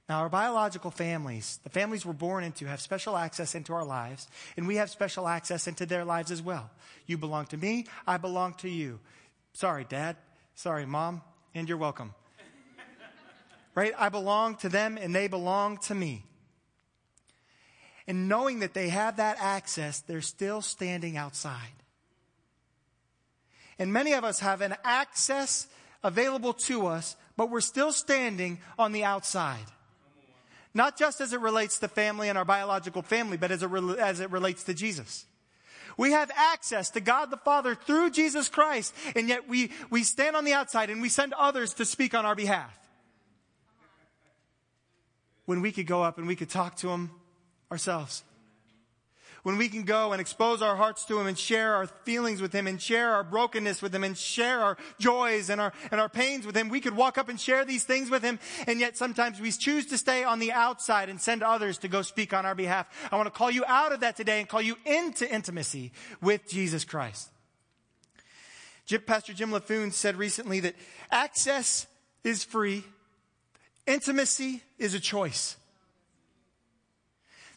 Now, 0.08 0.20
our 0.20 0.30
biological 0.30 0.92
families, 0.92 1.60
the 1.64 1.70
families 1.70 2.06
we're 2.06 2.14
born 2.14 2.44
into, 2.44 2.68
have 2.68 2.80
special 2.80 3.18
access 3.18 3.56
into 3.56 3.74
our 3.74 3.84
lives, 3.84 4.28
and 4.56 4.68
we 4.68 4.76
have 4.76 4.92
special 4.92 5.28
access 5.28 5.68
into 5.68 5.88
their 5.88 6.06
lives 6.06 6.30
as 6.30 6.44
well. 6.44 6.70
You 7.08 7.18
belong 7.18 7.48
to 7.48 7.58
me, 7.58 7.86
I 8.06 8.18
belong 8.18 8.54
to 8.56 8.70
you. 8.70 9.00
Sorry, 9.54 9.84
Dad. 9.84 10.16
Sorry, 10.54 10.86
Mom, 10.86 11.22
and 11.56 11.68
you're 11.68 11.78
welcome. 11.78 12.14
right? 13.74 13.94
I 13.98 14.10
belong 14.10 14.58
to 14.58 14.70
them, 14.70 14.98
and 15.02 15.14
they 15.14 15.28
belong 15.28 15.80
to 15.80 15.96
me. 15.96 16.24
And 18.08 18.30
knowing 18.30 18.60
that 18.60 18.76
they 18.76 18.90
have 18.90 19.18
that 19.18 19.38
access, 19.40 20.02
they're 20.02 20.22
still 20.22 20.62
standing 20.62 21.18
outside. 21.18 21.84
And 23.80 23.92
many 23.92 24.14
of 24.14 24.24
us 24.24 24.40
have 24.40 24.62
an 24.62 24.76
access 24.84 25.68
available 26.04 26.54
to 26.54 26.86
us, 26.86 27.16
but 27.36 27.50
we're 27.50 27.62
still 27.62 27.92
standing 27.92 28.60
on 28.78 28.92
the 28.92 29.04
outside. 29.04 29.66
Not 30.76 30.98
just 30.98 31.22
as 31.22 31.34
it 31.34 31.40
relates 31.40 31.80
to 31.80 31.88
family 31.88 32.30
and 32.30 32.38
our 32.38 32.46
biological 32.46 33.02
family, 33.02 33.38
but 33.38 33.50
as 33.50 33.64
it, 33.64 33.68
re- 33.68 33.98
as 33.98 34.20
it 34.20 34.30
relates 34.30 34.64
to 34.66 34.74
Jesus. 34.74 35.26
We 35.98 36.12
have 36.12 36.30
access 36.36 36.90
to 36.92 37.00
God 37.00 37.32
the 37.32 37.38
Father 37.38 37.74
through 37.74 38.12
Jesus 38.12 38.50
Christ, 38.50 38.94
and 39.16 39.30
yet 39.30 39.48
we, 39.48 39.72
we 39.90 40.04
stand 40.04 40.36
on 40.36 40.44
the 40.44 40.52
outside 40.52 40.90
and 40.90 41.02
we 41.02 41.08
send 41.08 41.34
others 41.34 41.74
to 41.76 41.86
speak 41.86 42.14
on 42.14 42.26
our 42.26 42.36
behalf. 42.36 42.78
When 45.46 45.62
we 45.62 45.72
could 45.72 45.88
go 45.88 46.04
up 46.04 46.18
and 46.18 46.28
we 46.28 46.36
could 46.36 46.50
talk 46.50 46.76
to 46.78 46.90
Him 46.90 47.12
ourselves 47.72 48.24
when 49.46 49.58
we 49.60 49.70
can 49.70 49.84
go 49.84 50.12
and 50.12 50.20
expose 50.20 50.64
our 50.64 50.76
hearts 50.76 51.06
to 51.06 51.20
Him 51.20 51.28
and 51.28 51.38
share 51.38 51.76
our 51.76 51.86
feelings 51.86 52.42
with 52.42 52.52
Him 52.52 52.66
and 52.66 52.82
share 52.82 53.14
our 53.14 53.24
brokenness 53.24 53.80
with 53.80 53.94
Him 53.94 54.04
and 54.04 54.18
share 54.18 54.60
our 54.60 54.76
joys 54.98 55.52
and 55.52 55.62
our, 55.62 55.72
and 55.92 56.02
our 56.02 56.10
pains 56.10 56.48
with 56.48 56.58
Him. 56.58 56.68
We 56.68 56.82
could 56.82 56.96
walk 56.96 57.20
up 57.20 57.30
and 57.30 57.40
share 57.40 57.64
these 57.64 57.84
things 57.84 58.10
with 58.10 58.24
Him. 58.24 58.40
And 58.66 58.80
yet 58.80 58.98
sometimes 58.98 59.40
we 59.40 59.52
choose 59.52 59.86
to 59.88 60.00
stay 60.00 60.24
on 60.24 60.40
the 60.40 60.52
outside 60.52 61.10
and 61.10 61.22
send 61.22 61.44
others 61.44 61.78
to 61.80 61.88
go 61.88 62.02
speak 62.02 62.34
on 62.34 62.44
our 62.44 62.56
behalf. 62.56 62.88
I 63.12 63.18
want 63.18 63.28
to 63.28 63.38
call 63.38 63.52
you 63.52 63.64
out 63.68 63.92
of 63.92 64.00
that 64.00 64.16
today 64.16 64.40
and 64.40 64.50
call 64.50 64.64
you 64.64 64.78
into 64.84 65.32
intimacy 65.32 65.92
with 66.24 66.50
Jesus 66.50 66.84
Christ. 66.84 67.30
Pastor 69.06 69.34
Jim 69.34 69.52
Laffoon 69.52 69.94
said 69.94 70.16
recently 70.16 70.60
that 70.62 70.74
access 71.12 71.86
is 72.24 72.44
free. 72.44 72.84
Intimacy 73.86 74.64
is 74.80 74.96
a 74.96 75.00
choice. 75.00 75.56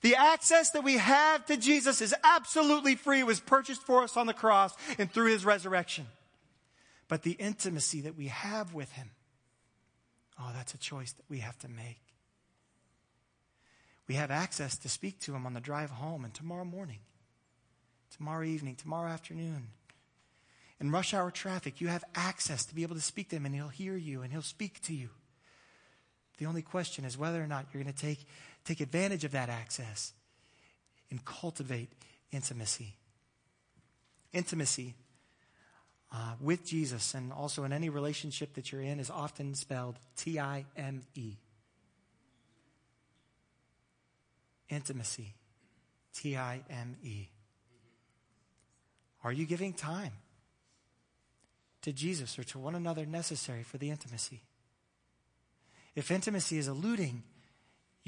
The 0.02 0.16
access 0.16 0.70
that 0.70 0.84
we 0.84 0.98
have 0.98 1.44
to 1.46 1.56
Jesus 1.56 2.00
is 2.00 2.14
absolutely 2.22 2.94
free. 2.94 3.20
It 3.20 3.26
was 3.26 3.40
purchased 3.40 3.82
for 3.82 4.02
us 4.02 4.16
on 4.16 4.26
the 4.26 4.34
cross 4.34 4.74
and 4.98 5.10
through 5.10 5.32
his 5.32 5.44
resurrection. 5.44 6.06
But 7.08 7.22
the 7.22 7.32
intimacy 7.32 8.02
that 8.02 8.16
we 8.16 8.28
have 8.28 8.74
with 8.74 8.92
him, 8.92 9.10
oh, 10.38 10.50
that's 10.54 10.74
a 10.74 10.78
choice 10.78 11.12
that 11.12 11.24
we 11.28 11.38
have 11.38 11.58
to 11.60 11.68
make. 11.68 12.00
We 14.06 14.14
have 14.14 14.30
access 14.30 14.76
to 14.78 14.88
speak 14.88 15.20
to 15.20 15.34
him 15.34 15.46
on 15.46 15.54
the 15.54 15.60
drive 15.60 15.90
home 15.90 16.24
and 16.24 16.32
tomorrow 16.32 16.64
morning, 16.64 17.00
tomorrow 18.16 18.44
evening, 18.44 18.76
tomorrow 18.76 19.10
afternoon. 19.10 19.68
In 20.80 20.90
rush 20.90 21.12
hour 21.12 21.30
traffic, 21.30 21.80
you 21.80 21.88
have 21.88 22.04
access 22.14 22.64
to 22.66 22.74
be 22.74 22.82
able 22.82 22.94
to 22.94 23.02
speak 23.02 23.30
to 23.30 23.36
him 23.36 23.46
and 23.46 23.54
he'll 23.54 23.68
hear 23.68 23.96
you 23.96 24.22
and 24.22 24.32
he'll 24.32 24.42
speak 24.42 24.80
to 24.82 24.94
you. 24.94 25.10
The 26.38 26.46
only 26.46 26.62
question 26.62 27.04
is 27.04 27.18
whether 27.18 27.42
or 27.42 27.48
not 27.48 27.66
you're 27.72 27.82
going 27.82 27.92
to 27.92 28.00
take 28.00 28.24
take 28.64 28.80
advantage 28.80 29.24
of 29.24 29.32
that 29.32 29.48
access 29.48 30.12
and 31.10 31.24
cultivate 31.24 31.90
intimacy. 32.32 32.96
Intimacy 34.32 34.94
uh, 36.12 36.34
with 36.40 36.66
Jesus 36.66 37.14
and 37.14 37.32
also 37.32 37.64
in 37.64 37.72
any 37.72 37.88
relationship 37.88 38.54
that 38.54 38.72
you're 38.72 38.82
in 38.82 39.00
is 39.00 39.10
often 39.10 39.54
spelled 39.54 39.98
T 40.16 40.38
I 40.38 40.64
M 40.76 41.02
E. 41.14 41.34
Intimacy. 44.68 45.34
T 46.14 46.36
I 46.36 46.60
M 46.68 46.96
E. 47.02 47.28
Are 49.24 49.32
you 49.32 49.46
giving 49.46 49.72
time 49.72 50.12
to 51.82 51.92
Jesus 51.92 52.38
or 52.38 52.44
to 52.44 52.58
one 52.58 52.74
another 52.74 53.06
necessary 53.06 53.62
for 53.62 53.78
the 53.78 53.90
intimacy? 53.90 54.42
If 55.94 56.10
intimacy 56.10 56.58
is 56.58 56.68
eluding 56.68 57.22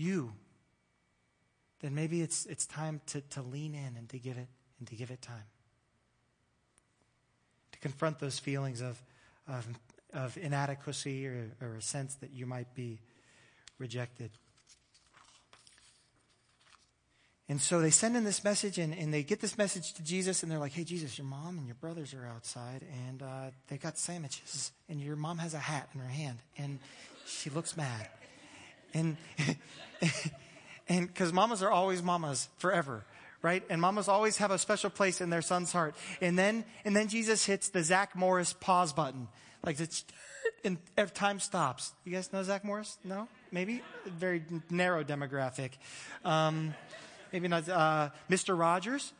you 0.01 0.33
then 1.81 1.95
maybe 1.95 2.21
it's, 2.21 2.47
it's 2.47 2.67
time 2.67 3.01
to, 3.07 3.21
to 3.23 3.43
lean 3.43 3.75
in 3.75 3.97
and 3.97 4.09
to 4.11 4.19
give 4.19 4.37
it 4.37 4.49
and 4.79 4.89
to 4.89 4.95
give 4.95 5.11
it 5.11 5.23
time. 5.23 5.49
To 7.73 7.79
confront 7.79 8.19
those 8.19 8.39
feelings 8.39 8.81
of, 8.81 9.03
of, 9.49 9.67
of 10.13 10.37
inadequacy 10.37 11.27
or, 11.27 11.51
or 11.61 11.77
a 11.77 11.83
sense 11.83 12.15
that 12.17 12.33
you 12.33 12.47
might 12.47 12.75
be 12.75 13.01
rejected. 13.79 14.31
And 17.49 17.61
so 17.61 17.81
they 17.81 17.91
send 17.91 18.17
in 18.17 18.23
this 18.23 18.45
message 18.45 18.79
and, 18.79 18.95
and 18.95 19.13
they 19.13 19.25
get 19.25 19.41
this 19.41 19.59
message 19.59 19.95
to 19.95 20.05
Jesus 20.05 20.43
and 20.43 20.53
they're 20.53 20.59
like, 20.59 20.73
hey, 20.73 20.85
Jesus, 20.85 21.19
your 21.19 21.27
mom 21.27 21.59
and 21.59 21.67
your 21.67 21.75
brothers 21.77 22.15
are 22.15 22.25
outside 22.27 22.85
and 23.09 23.23
uh, 23.23 23.51
they 23.69 23.77
got 23.77 23.99
sandwiches 23.99 24.71
and 24.89 25.01
your 25.01 25.17
mom 25.17 25.39
has 25.39 25.55
a 25.55 25.59
hat 25.59 25.89
in 25.95 26.01
her 26.01 26.07
hand 26.07 26.39
and 26.59 26.79
she 27.27 27.51
looks 27.51 27.77
mad. 27.77 28.07
And 28.94 29.16
And 30.90 31.07
because 31.07 31.33
mamas 31.33 31.62
are 31.62 31.70
always 31.70 32.03
mamas 32.03 32.48
forever, 32.59 33.05
right? 33.42 33.62
And 33.70 33.81
mamas 33.81 34.09
always 34.09 34.38
have 34.38 34.50
a 34.50 34.59
special 34.59 34.90
place 34.90 35.20
in 35.20 35.31
their 35.31 35.40
son's 35.40 35.70
heart. 35.70 35.94
And 36.20 36.37
then, 36.37 36.64
and 36.85 36.96
then 36.96 37.07
Jesus 37.07 37.46
hits 37.46 37.68
the 37.68 37.85
Zach 37.85 38.16
Morris 38.16 38.53
pause 38.53 38.92
button. 38.92 39.29
like 39.64 39.79
it's, 39.79 40.05
and 40.64 40.79
time 41.14 41.38
stops. 41.38 41.92
You 42.05 42.12
guys 42.12 42.33
know 42.33 42.42
Zach 42.42 42.64
Morris? 42.64 42.98
No? 43.05 43.29
Maybe? 43.53 43.83
Very 44.05 44.42
narrow 44.68 45.05
demographic. 45.05 45.70
Um, 46.24 46.74
maybe 47.33 47.46
not, 47.46 47.68
uh, 47.68 48.11
Mr. 48.29 48.59
Rogers. 48.59 49.12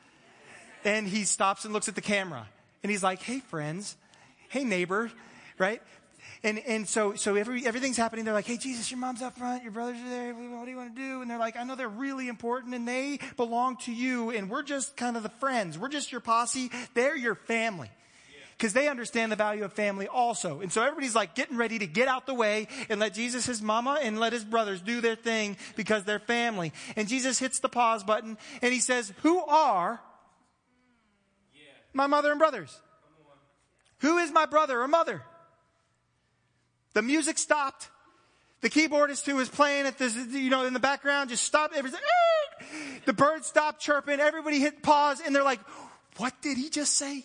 And 0.85 1.07
he 1.07 1.23
stops 1.23 1.65
and 1.65 1.73
looks 1.73 1.89
at 1.89 1.95
the 1.95 2.01
camera. 2.01 2.49
And 2.83 2.91
he's 2.91 3.05
like, 3.05 3.23
hey, 3.23 3.39
friends. 3.39 3.97
Hey, 4.49 4.65
neighbor. 4.65 5.13
Right? 5.57 5.81
And, 6.43 6.59
and 6.59 6.89
so, 6.89 7.15
so 7.15 7.35
every, 7.35 7.67
everything's 7.67 7.97
happening. 7.97 8.25
They're 8.25 8.35
like, 8.35 8.47
hey, 8.47 8.57
Jesus, 8.57 8.91
your 8.91 8.99
mom's 8.99 9.21
up 9.21 9.37
front. 9.37 9.63
Your 9.63 9.73
brothers 9.73 9.99
are 9.99 10.09
there. 10.09 10.35
What 10.35 10.65
do 10.65 10.71
you 10.71 10.77
want 10.77 10.95
to 10.97 11.01
do? 11.01 11.23
And 11.23 11.31
they're 11.31 11.39
like, 11.39 11.57
I 11.57 11.65
know 11.65 11.75
they're 11.75 11.89
really 11.89 12.29
important 12.29 12.75
and 12.75 12.89
they 12.89 13.19
belong 13.37 13.77
to 13.79 13.93
you. 13.93 14.31
And 14.31 14.49
we're 14.49 14.63
just 14.63 14.97
kind 14.97 15.17
of 15.17 15.23
the 15.23 15.29
friends. 15.29 15.79
We're 15.79 15.89
just 15.89 16.13
your 16.13 16.21
posse. 16.21 16.71
They're 16.95 17.17
your 17.17 17.35
family. 17.35 17.91
Because 18.57 18.73
they 18.75 18.89
understand 18.89 19.33
the 19.33 19.37
value 19.37 19.65
of 19.65 19.73
family 19.73 20.07
also. 20.07 20.61
And 20.61 20.71
so 20.71 20.83
everybody's 20.83 21.15
like 21.15 21.35
getting 21.35 21.57
ready 21.57 21.79
to 21.79 21.87
get 21.87 22.09
out 22.09 22.27
the 22.27 22.35
way 22.35 22.69
and 22.91 23.01
let 23.01 23.15
Jesus, 23.15 23.47
his 23.47 23.63
mama, 23.63 23.99
and 24.03 24.21
let 24.21 24.35
his 24.35 24.45
brothers 24.45 24.83
do 24.83 25.01
their 25.01 25.17
thing 25.17 25.57
because 25.77 26.05
they're 26.05 26.19
family. 26.19 26.73
And 26.95 27.09
Jesus 27.09 27.39
hits 27.39 27.61
the 27.61 27.71
pause 27.71 28.05
button 28.05 28.37
and 28.61 28.73
he 28.73 28.81
says, 28.81 29.15
Who 29.23 29.43
are 29.45 30.01
my 31.95 32.07
mother 32.07 32.31
and 32.31 32.39
brothers? 32.39 32.79
Who 34.01 34.19
is 34.19 34.31
my 34.31 34.47
brother 34.47 34.81
or 34.81 34.89
mother? 34.89 35.23
The 36.95 37.03
music 37.03 37.39
stopped. 37.39 37.89
The 38.61 38.69
keyboardist 38.69 39.25
who 39.25 39.37
was 39.37 39.49
playing 39.49 39.87
at 39.87 39.97
this, 39.97 40.15
you 40.15 40.51
know, 40.51 40.67
in 40.67 40.75
the 40.75 40.81
background 40.81 41.31
just 41.31 41.45
stopped. 41.45 41.75
Everything. 41.75 42.01
Ah! 42.03 42.65
The 43.07 43.13
birds 43.13 43.47
stopped 43.47 43.81
chirping. 43.81 44.21
Everybody 44.21 44.59
hit 44.59 44.83
pause 44.83 45.21
and 45.25 45.35
they're 45.35 45.45
like, 45.45 45.61
what 46.19 46.35
did 46.43 46.59
he 46.59 46.69
just 46.69 46.95
say? 46.95 47.25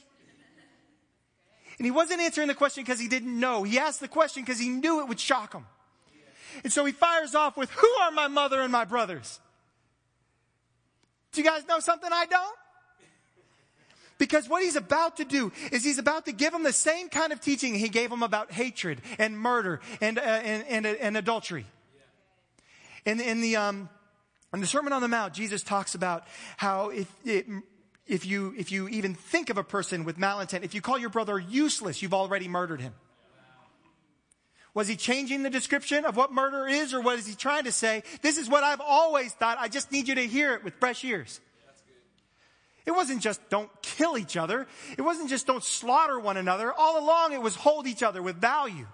And 1.77 1.85
he 1.85 1.91
wasn't 1.91 2.21
answering 2.21 2.47
the 2.47 2.55
question 2.55 2.83
because 2.83 2.99
he 2.99 3.09
didn't 3.09 3.37
know. 3.37 3.63
He 3.63 3.79
asked 3.79 3.99
the 3.99 4.07
question 4.07 4.43
because 4.43 4.59
he 4.59 4.69
knew 4.69 5.01
it 5.01 5.09
would 5.09 5.19
shock 5.19 5.53
him. 5.53 5.65
And 6.63 6.71
so 6.71 6.85
he 6.85 6.93
fires 6.93 7.35
off 7.35 7.57
with, 7.57 7.69
who 7.71 7.89
are 8.01 8.11
my 8.11 8.27
mother 8.27 8.61
and 8.61 8.71
my 8.71 8.85
brothers? 8.85 9.41
Do 11.33 11.41
you 11.41 11.47
guys 11.47 11.67
know 11.67 11.79
something 11.79 12.09
I 12.11 12.25
don't? 12.27 12.57
Because 14.17 14.47
what 14.47 14.63
he's 14.63 14.77
about 14.77 15.17
to 15.17 15.25
do 15.25 15.51
is 15.71 15.83
he's 15.83 15.97
about 15.97 16.25
to 16.25 16.31
give 16.31 16.53
them 16.53 16.63
the 16.63 16.73
same 16.73 17.09
kind 17.09 17.33
of 17.33 17.41
teaching 17.41 17.75
he 17.75 17.89
gave 17.89 18.09
them 18.09 18.23
about 18.23 18.51
hatred 18.51 19.01
and 19.17 19.37
murder 19.37 19.81
and, 19.99 20.17
uh, 20.17 20.21
and, 20.21 20.63
and, 20.67 20.85
and, 20.85 21.17
adultery. 21.17 21.65
In, 23.05 23.19
in, 23.19 23.41
the, 23.41 23.57
um, 23.57 23.89
in 24.53 24.61
the 24.61 24.67
Sermon 24.67 24.93
on 24.93 25.01
the 25.01 25.09
Mount, 25.09 25.33
Jesus 25.33 25.63
talks 25.63 25.95
about 25.95 26.25
how 26.55 26.89
if, 26.89 27.13
it, 27.25 27.45
if, 28.07 28.25
you, 28.25 28.53
if 28.57 28.71
you 28.71 28.87
even 28.87 29.15
think 29.15 29.49
of 29.49 29.57
a 29.57 29.63
person 29.63 30.05
with 30.05 30.17
malintent, 30.17 30.63
if 30.63 30.73
you 30.73 30.81
call 30.81 30.97
your 30.97 31.09
brother 31.09 31.37
useless, 31.37 32.01
you've 32.01 32.13
already 32.13 32.47
murdered 32.47 32.79
him. 32.79 32.93
Was 34.73 34.87
he 34.87 34.95
changing 34.95 35.43
the 35.43 35.49
description 35.49 36.03
of 36.03 36.17
what 36.17 36.33
murder 36.33 36.67
is, 36.67 36.93
or 36.93 37.01
was 37.01 37.25
he 37.25 37.33
trying 37.33 37.63
to 37.63 37.71
say, 37.71 38.03
this 38.21 38.37
is 38.37 38.49
what 38.49 38.63
I've 38.63 38.81
always 38.81 39.33
thought, 39.33 39.57
I 39.59 39.69
just 39.69 39.91
need 39.91 40.07
you 40.07 40.15
to 40.15 40.27
hear 40.27 40.53
it 40.53 40.63
with 40.63 40.73
fresh 40.75 41.03
ears? 41.03 41.39
It 42.85 42.91
wasn't 42.91 43.21
just 43.21 43.41
don't 43.49 43.69
kill 43.81 44.17
each 44.17 44.37
other. 44.37 44.67
It 44.97 45.01
wasn't 45.01 45.29
just 45.29 45.47
don't 45.47 45.63
slaughter 45.63 46.19
one 46.19 46.37
another. 46.37 46.71
All 46.71 47.03
along 47.03 47.33
it 47.33 47.41
was 47.41 47.55
hold 47.55 47.87
each 47.87 48.03
other 48.03 48.21
with 48.21 48.35
value. 48.35 48.85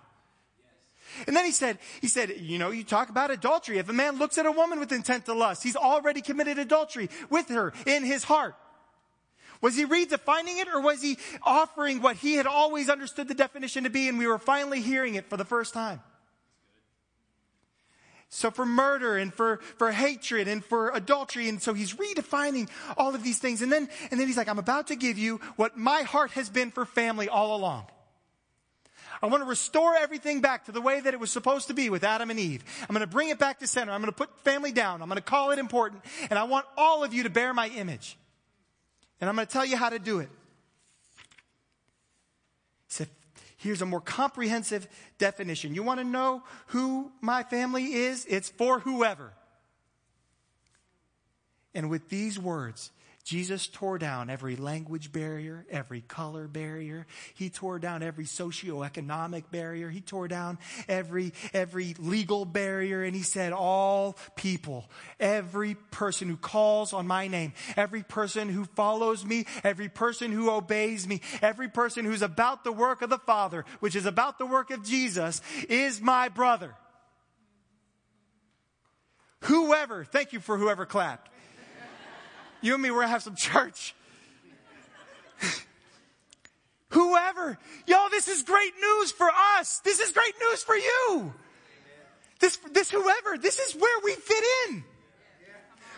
And 1.28 1.36
then 1.36 1.44
he 1.44 1.52
said, 1.52 1.78
he 2.00 2.08
said, 2.08 2.34
you 2.40 2.58
know, 2.58 2.72
you 2.72 2.86
talk 2.86 3.10
about 3.10 3.32
adultery. 3.32 3.78
If 3.80 3.90
a 3.90 3.94
man 3.94 4.18
looks 4.18 4.38
at 4.38 4.46
a 4.46 4.52
woman 4.52 4.80
with 4.80 4.94
intent 4.94 5.26
to 5.26 5.34
lust, 5.34 5.62
he's 5.62 5.76
already 5.76 6.22
committed 6.22 6.58
adultery 6.58 7.10
with 7.30 7.50
her 7.50 7.74
in 7.86 8.06
his 8.06 8.24
heart. 8.24 8.56
Was 9.62 9.76
he 9.76 9.86
redefining 9.86 10.60
it 10.60 10.68
or 10.74 10.82
was 10.82 11.02
he 11.02 11.18
offering 11.44 12.02
what 12.02 12.16
he 12.16 12.36
had 12.36 12.48
always 12.48 12.90
understood 12.90 13.28
the 13.28 13.36
definition 13.36 13.84
to 13.84 13.90
be 13.90 14.08
and 14.08 14.18
we 14.18 14.26
were 14.26 14.40
finally 14.40 14.82
hearing 14.82 15.16
it 15.16 15.30
for 15.30 15.38
the 15.38 15.46
first 15.46 15.74
time? 15.74 16.02
So 18.34 18.50
for 18.50 18.66
murder 18.66 19.18
and 19.18 19.34
for, 19.34 19.58
for 19.78 19.92
hatred 19.92 20.48
and 20.48 20.64
for 20.64 20.92
adultery. 20.92 21.50
And 21.50 21.62
so 21.62 21.74
he's 21.74 21.96
redefining 21.96 22.70
all 22.96 23.14
of 23.14 23.24
these 23.24 23.40
things. 23.40 23.62
And 23.62 23.70
then, 23.70 23.90
and 24.10 24.18
then 24.18 24.26
he's 24.26 24.38
like, 24.38 24.48
I'm 24.48 24.58
about 24.58 24.88
to 24.88 24.96
give 24.96 25.18
you 25.18 25.42
what 25.58 25.78
my 25.78 26.04
heart 26.04 26.32
has 26.32 26.50
been 26.50 26.72
for 26.72 26.86
family 26.86 27.28
all 27.28 27.58
along. 27.58 27.88
I 29.22 29.28
want 29.28 29.44
to 29.44 29.50
restore 29.50 29.96
everything 29.96 30.40
back 30.40 30.66
to 30.66 30.72
the 30.72 30.80
way 30.80 31.02
that 31.02 31.14
it 31.14 31.20
was 31.20 31.30
supposed 31.30 31.68
to 31.68 31.74
be 31.74 31.90
with 31.90 32.06
Adam 32.06 32.32
and 32.32 32.40
Eve. 32.40 32.64
I'm 32.84 32.96
going 32.96 33.02
to 33.02 33.08
bring 33.08 33.28
it 33.28 33.38
back 33.38 33.60
to 33.60 33.68
center. 33.68 33.92
I'm 33.92 34.00
going 34.00 34.12
to 34.12 34.18
put 34.18 34.40
family 34.40 34.72
down. 34.72 35.02
I'm 35.02 35.10
going 35.10 35.18
to 35.18 35.22
call 35.22 35.52
it 35.52 35.60
important. 35.60 36.02
And 36.30 36.40
I 36.40 36.46
want 36.46 36.66
all 36.78 37.04
of 37.04 37.14
you 37.14 37.24
to 37.24 37.30
bear 37.30 37.54
my 37.54 37.68
image. 37.68 38.18
And 39.20 39.30
I'm 39.30 39.36
going 39.36 39.46
to 39.46 39.52
tell 39.52 39.66
you 39.66 39.76
how 39.76 39.90
to 39.90 40.00
do 40.00 40.20
it. 40.20 40.30
He 42.88 42.94
said, 42.94 43.10
Here's 43.62 43.84
a 43.84 43.86
more 43.86 44.02
comprehensive 44.02 44.88
definition. 45.20 45.76
You 45.76 45.84
want 45.84 46.00
to 46.00 46.04
know 46.04 46.42
who 46.68 47.12
my 47.22 47.44
family 47.44 47.94
is? 47.94 48.26
It's 48.26 48.50
for 48.50 48.80
whoever. 48.80 49.34
And 51.76 51.88
with 51.88 52.10
these 52.10 52.40
words, 52.40 52.90
Jesus 53.24 53.68
tore 53.68 53.98
down 53.98 54.30
every 54.30 54.56
language 54.56 55.12
barrier, 55.12 55.66
every 55.70 56.02
color 56.02 56.48
barrier. 56.48 57.06
He 57.34 57.50
tore 57.50 57.80
down 57.80 58.04
every 58.04 58.26
socioeconomic 58.26 59.52
barrier. 59.52 59.90
He 59.90 60.02
tore 60.02 60.28
down 60.28 60.58
every, 60.88 61.34
every 61.54 61.96
legal 62.00 62.46
barrier. 62.46 63.04
And 63.04 63.16
he 63.16 63.22
said, 63.22 63.54
all 63.54 64.18
people, 64.36 64.90
every 65.20 65.76
person 65.92 66.30
who 66.30 66.38
calls 66.38 66.94
on 66.94 67.08
my 67.08 67.28
name, 67.28 67.54
every 67.78 68.04
person 68.04 68.50
who 68.50 68.66
follows 68.66 69.26
me, 69.26 69.46
every 69.64 69.90
person 69.90 70.32
who 70.32 70.50
obeys 70.50 71.08
me, 71.08 71.22
every 71.42 71.70
person 71.70 72.06
who's 72.06 72.22
about 72.22 72.64
the 72.64 72.72
work 72.72 73.02
of 73.02 73.10
the 73.10 73.20
Father, 73.20 73.66
which 73.80 73.96
is 73.96 74.06
about 74.06 74.38
the 74.38 74.46
work 74.46 74.72
of 74.72 74.84
Jesus, 74.84 75.42
is 75.70 76.02
my 76.02 76.30
brother. 76.30 76.76
Whoever, 79.46 80.06
thank 80.06 80.34
you 80.34 80.40
for 80.40 80.58
whoever 80.58 80.86
clapped. 80.86 81.31
You 82.62 82.76
and 82.76 82.84
me, 82.84 82.92
we're 82.92 82.98
going 82.98 83.08
to 83.08 83.12
have 83.12 83.24
some 83.24 83.36
church. 83.36 83.96
Whoever. 86.90 87.58
Yo, 87.88 88.10
this 88.12 88.28
is 88.28 88.44
great 88.44 88.74
news 88.80 89.12
for 89.12 89.30
us. 89.58 89.80
This 89.80 90.00
is 90.00 90.12
great 90.12 90.34
news 90.40 90.64
for 90.64 90.76
you. 90.76 91.34
This, 92.40 92.58
this 92.72 92.90
whoever, 92.90 93.38
this 93.38 93.60
is 93.60 93.76
where 93.76 94.00
we 94.04 94.14
fit 94.14 94.44
in. 94.68 94.84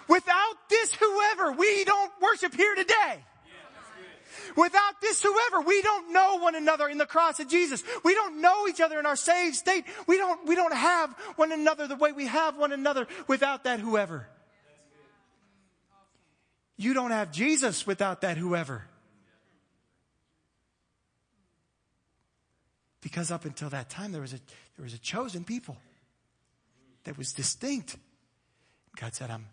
Without 0.10 0.56
this 0.70 0.94
whoever, 0.94 1.54
we 1.54 1.86
don't 1.86 2.12
worship 2.22 2.54
here 2.54 2.76
today. 2.76 3.24
Without 4.58 5.02
this 5.02 5.24
whoever, 5.24 5.62
we 5.62 5.82
don't 5.82 6.12
know 6.12 6.38
one 6.38 6.56
another 6.56 6.90
in 6.90 6.98
the 6.98 7.06
cross 7.06 7.40
of 7.40 7.48
Jesus. 7.48 7.82
We 8.04 8.14
don't 8.14 8.42
know 8.42 8.68
each 8.68 8.82
other 8.82 9.00
in 9.00 9.06
our 9.06 9.16
saved 9.16 9.56
state. 9.56 9.86
We 10.06 10.18
don't, 10.18 10.46
we 10.46 10.56
don't 10.56 10.76
have 10.76 11.12
one 11.38 11.52
another 11.54 11.88
the 11.88 11.96
way 11.96 12.12
we 12.12 12.28
have 12.28 12.58
one 12.58 12.74
another 12.74 13.08
without 13.28 13.64
that 13.64 13.80
whoever. 13.80 14.28
You 16.78 16.94
don't 16.94 17.12
have 17.12 17.32
Jesus 17.32 17.86
without 17.86 18.22
that 18.22 18.38
whoever. 18.38 18.86
Because 23.02 23.32
up 23.32 23.46
until 23.46 23.70
that 23.70 23.90
time, 23.90 24.12
there 24.12 24.22
was 24.22 24.34
a, 24.34 24.40
there 24.78 24.84
was 24.84 24.94
a 24.94 25.00
chosen 25.00 25.44
people 25.44 25.78
that 27.04 27.18
was 27.18 27.34
distinct. 27.34 27.98
God 28.96 29.14
said, 29.14 29.30
I'm, 29.30 29.48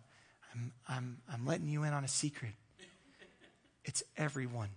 I'm, 0.54 0.72
I'm, 0.88 1.18
I'm 1.32 1.46
letting 1.46 1.68
you 1.68 1.82
in 1.82 1.92
on 1.92 2.04
a 2.04 2.08
secret. 2.08 2.52
It's 3.84 4.02
everyone 4.16 4.68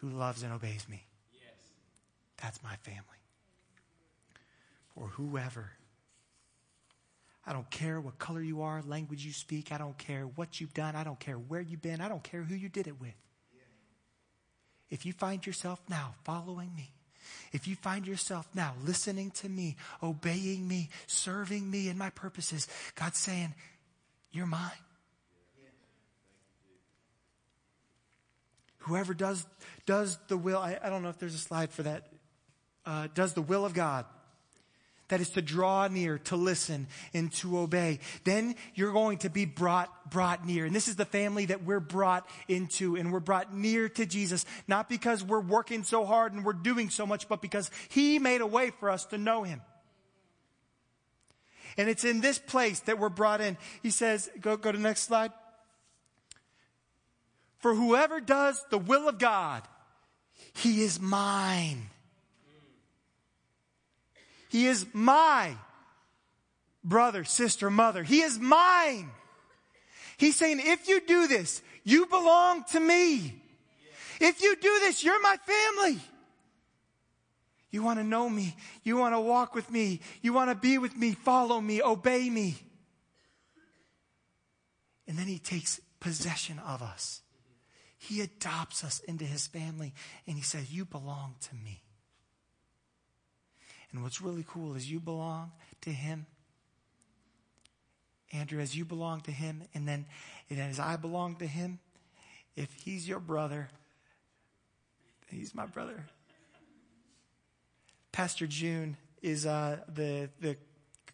who 0.00 0.10
loves 0.10 0.42
and 0.42 0.52
obeys 0.52 0.88
me. 0.88 1.04
Yes. 1.32 1.52
That's 2.42 2.62
my 2.62 2.76
family. 2.76 3.02
For 4.94 5.08
whoever 5.08 5.72
I 7.46 7.52
don't 7.52 7.70
care 7.70 8.00
what 8.00 8.18
color 8.18 8.42
you 8.42 8.62
are, 8.62 8.82
language 8.82 9.24
you 9.24 9.32
speak. 9.32 9.70
I 9.70 9.78
don't 9.78 9.96
care 9.96 10.24
what 10.24 10.60
you've 10.60 10.74
done. 10.74 10.96
I 10.96 11.04
don't 11.04 11.20
care 11.20 11.36
where 11.36 11.60
you've 11.60 11.82
been. 11.82 12.00
I 12.00 12.08
don't 12.08 12.22
care 12.22 12.42
who 12.42 12.54
you 12.54 12.68
did 12.68 12.88
it 12.88 13.00
with. 13.00 13.14
If 14.90 15.06
you 15.06 15.12
find 15.12 15.46
yourself 15.46 15.80
now 15.88 16.14
following 16.24 16.74
me, 16.74 16.92
if 17.52 17.68
you 17.68 17.76
find 17.76 18.06
yourself 18.06 18.48
now 18.54 18.74
listening 18.84 19.30
to 19.32 19.48
me, 19.48 19.76
obeying 20.02 20.66
me, 20.66 20.90
serving 21.06 21.68
me 21.68 21.88
and 21.88 21.98
my 21.98 22.10
purposes, 22.10 22.66
God's 22.94 23.18
saying, 23.18 23.54
You're 24.30 24.46
mine. 24.46 24.70
Whoever 28.78 29.14
does, 29.14 29.44
does 29.84 30.16
the 30.28 30.36
will, 30.36 30.58
I, 30.58 30.78
I, 30.80 30.90
don't 30.90 31.02
know 31.02 31.08
if 31.08 31.18
there's 31.18 31.34
a 31.34 31.38
slide 31.38 31.72
for 31.72 31.82
that, 31.82 32.06
uh, 32.84 33.08
does 33.14 33.34
the 33.34 33.42
will 33.42 33.64
of 33.64 33.74
God 33.74 34.04
that 35.08 35.20
is 35.20 35.30
to 35.30 35.42
draw 35.42 35.86
near, 35.88 36.18
to 36.18 36.36
listen, 36.36 36.86
and 37.14 37.32
to 37.34 37.58
obey. 37.58 38.00
Then 38.24 38.56
you're 38.74 38.92
going 38.92 39.18
to 39.18 39.30
be 39.30 39.44
brought, 39.44 40.10
brought 40.10 40.44
near. 40.44 40.64
And 40.64 40.74
this 40.74 40.88
is 40.88 40.96
the 40.96 41.04
family 41.04 41.46
that 41.46 41.64
we're 41.64 41.80
brought 41.80 42.28
into, 42.48 42.96
and 42.96 43.12
we're 43.12 43.20
brought 43.20 43.54
near 43.54 43.88
to 43.90 44.06
Jesus, 44.06 44.44
not 44.66 44.88
because 44.88 45.22
we're 45.22 45.40
working 45.40 45.84
so 45.84 46.04
hard 46.04 46.32
and 46.32 46.44
we're 46.44 46.52
doing 46.52 46.90
so 46.90 47.06
much, 47.06 47.28
but 47.28 47.40
because 47.40 47.70
He 47.88 48.18
made 48.18 48.40
a 48.40 48.46
way 48.46 48.70
for 48.70 48.90
us 48.90 49.04
to 49.06 49.18
know 49.18 49.42
Him. 49.42 49.60
And 51.76 51.88
it's 51.88 52.04
in 52.04 52.20
this 52.20 52.38
place 52.38 52.80
that 52.80 52.98
we're 52.98 53.08
brought 53.08 53.40
in. 53.40 53.56
He 53.82 53.90
says, 53.90 54.30
go, 54.40 54.56
go 54.56 54.72
to 54.72 54.78
the 54.78 54.82
next 54.82 55.02
slide. 55.02 55.32
For 57.58 57.74
whoever 57.74 58.20
does 58.20 58.64
the 58.70 58.78
will 58.78 59.08
of 59.08 59.18
God, 59.18 59.62
he 60.54 60.82
is 60.82 61.00
mine. 61.00 61.90
He 64.56 64.68
is 64.68 64.86
my 64.94 65.54
brother, 66.82 67.24
sister, 67.24 67.68
mother. 67.68 68.02
He 68.02 68.22
is 68.22 68.38
mine. 68.38 69.10
He's 70.16 70.34
saying, 70.36 70.62
if 70.64 70.88
you 70.88 71.02
do 71.06 71.26
this, 71.26 71.60
you 71.84 72.06
belong 72.06 72.64
to 72.72 72.80
me. 72.80 73.38
If 74.18 74.40
you 74.40 74.56
do 74.56 74.78
this, 74.80 75.04
you're 75.04 75.20
my 75.20 75.36
family. 75.36 76.00
You 77.70 77.82
want 77.82 77.98
to 77.98 78.02
know 78.02 78.30
me. 78.30 78.56
You 78.82 78.96
want 78.96 79.14
to 79.14 79.20
walk 79.20 79.54
with 79.54 79.70
me. 79.70 80.00
You 80.22 80.32
want 80.32 80.48
to 80.48 80.54
be 80.54 80.78
with 80.78 80.96
me, 80.96 81.12
follow 81.12 81.60
me, 81.60 81.82
obey 81.82 82.30
me. 82.30 82.56
And 85.06 85.18
then 85.18 85.26
he 85.26 85.38
takes 85.38 85.82
possession 86.00 86.60
of 86.60 86.80
us. 86.80 87.20
He 87.98 88.22
adopts 88.22 88.84
us 88.84 89.00
into 89.00 89.26
his 89.26 89.46
family 89.46 89.92
and 90.26 90.34
he 90.34 90.42
says, 90.42 90.72
You 90.72 90.86
belong 90.86 91.34
to 91.42 91.54
me. 91.56 91.82
And 93.96 94.02
what's 94.02 94.20
really 94.20 94.44
cool 94.46 94.74
is 94.74 94.90
you 94.90 95.00
belong 95.00 95.52
to 95.80 95.90
him. 95.90 96.26
Andrew, 98.30 98.60
as 98.60 98.76
you 98.76 98.84
belong 98.84 99.22
to 99.22 99.30
him, 99.30 99.62
and 99.72 99.88
then 99.88 100.04
and 100.50 100.60
as 100.60 100.78
I 100.78 100.96
belong 100.96 101.36
to 101.36 101.46
him, 101.46 101.78
if 102.56 102.70
he's 102.74 103.08
your 103.08 103.20
brother, 103.20 103.70
he's 105.30 105.54
my 105.54 105.64
brother. 105.64 106.04
Pastor 108.12 108.46
June 108.46 108.98
is 109.22 109.46
uh, 109.46 109.78
the, 109.88 110.28
the 110.40 110.58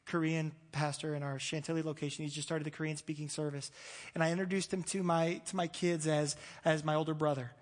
Korean 0.04 0.50
pastor 0.72 1.14
in 1.14 1.22
our 1.22 1.38
Chantilly 1.38 1.82
location. 1.82 2.24
He's 2.24 2.34
just 2.34 2.48
started 2.48 2.64
the 2.64 2.72
Korean 2.72 2.96
speaking 2.96 3.28
service. 3.28 3.70
And 4.16 4.24
I 4.24 4.32
introduced 4.32 4.74
him 4.74 4.82
to 4.84 5.04
my, 5.04 5.40
to 5.46 5.54
my 5.54 5.68
kids 5.68 6.08
as, 6.08 6.34
as 6.64 6.82
my 6.82 6.96
older 6.96 7.14
brother. 7.14 7.52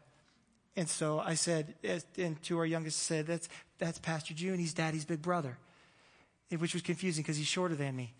And 0.76 0.88
so 0.88 1.18
I 1.18 1.35
said, 1.35 1.74
and 2.16 2.42
to 2.44 2.59
our 2.59 2.66
youngest, 2.66 3.00
said, 3.00 3.26
that's, 3.26 3.48
that's 3.78 3.98
Pastor 3.98 4.35
June. 4.35 4.59
He's 4.59 4.72
daddy's 4.72 5.04
big 5.04 5.20
brother, 5.20 5.59
which 6.56 6.74
was 6.74 6.83
confusing 6.83 7.22
because 7.22 7.37
he's 7.37 7.46
shorter 7.46 7.74
than 7.74 7.96
me. 7.96 8.14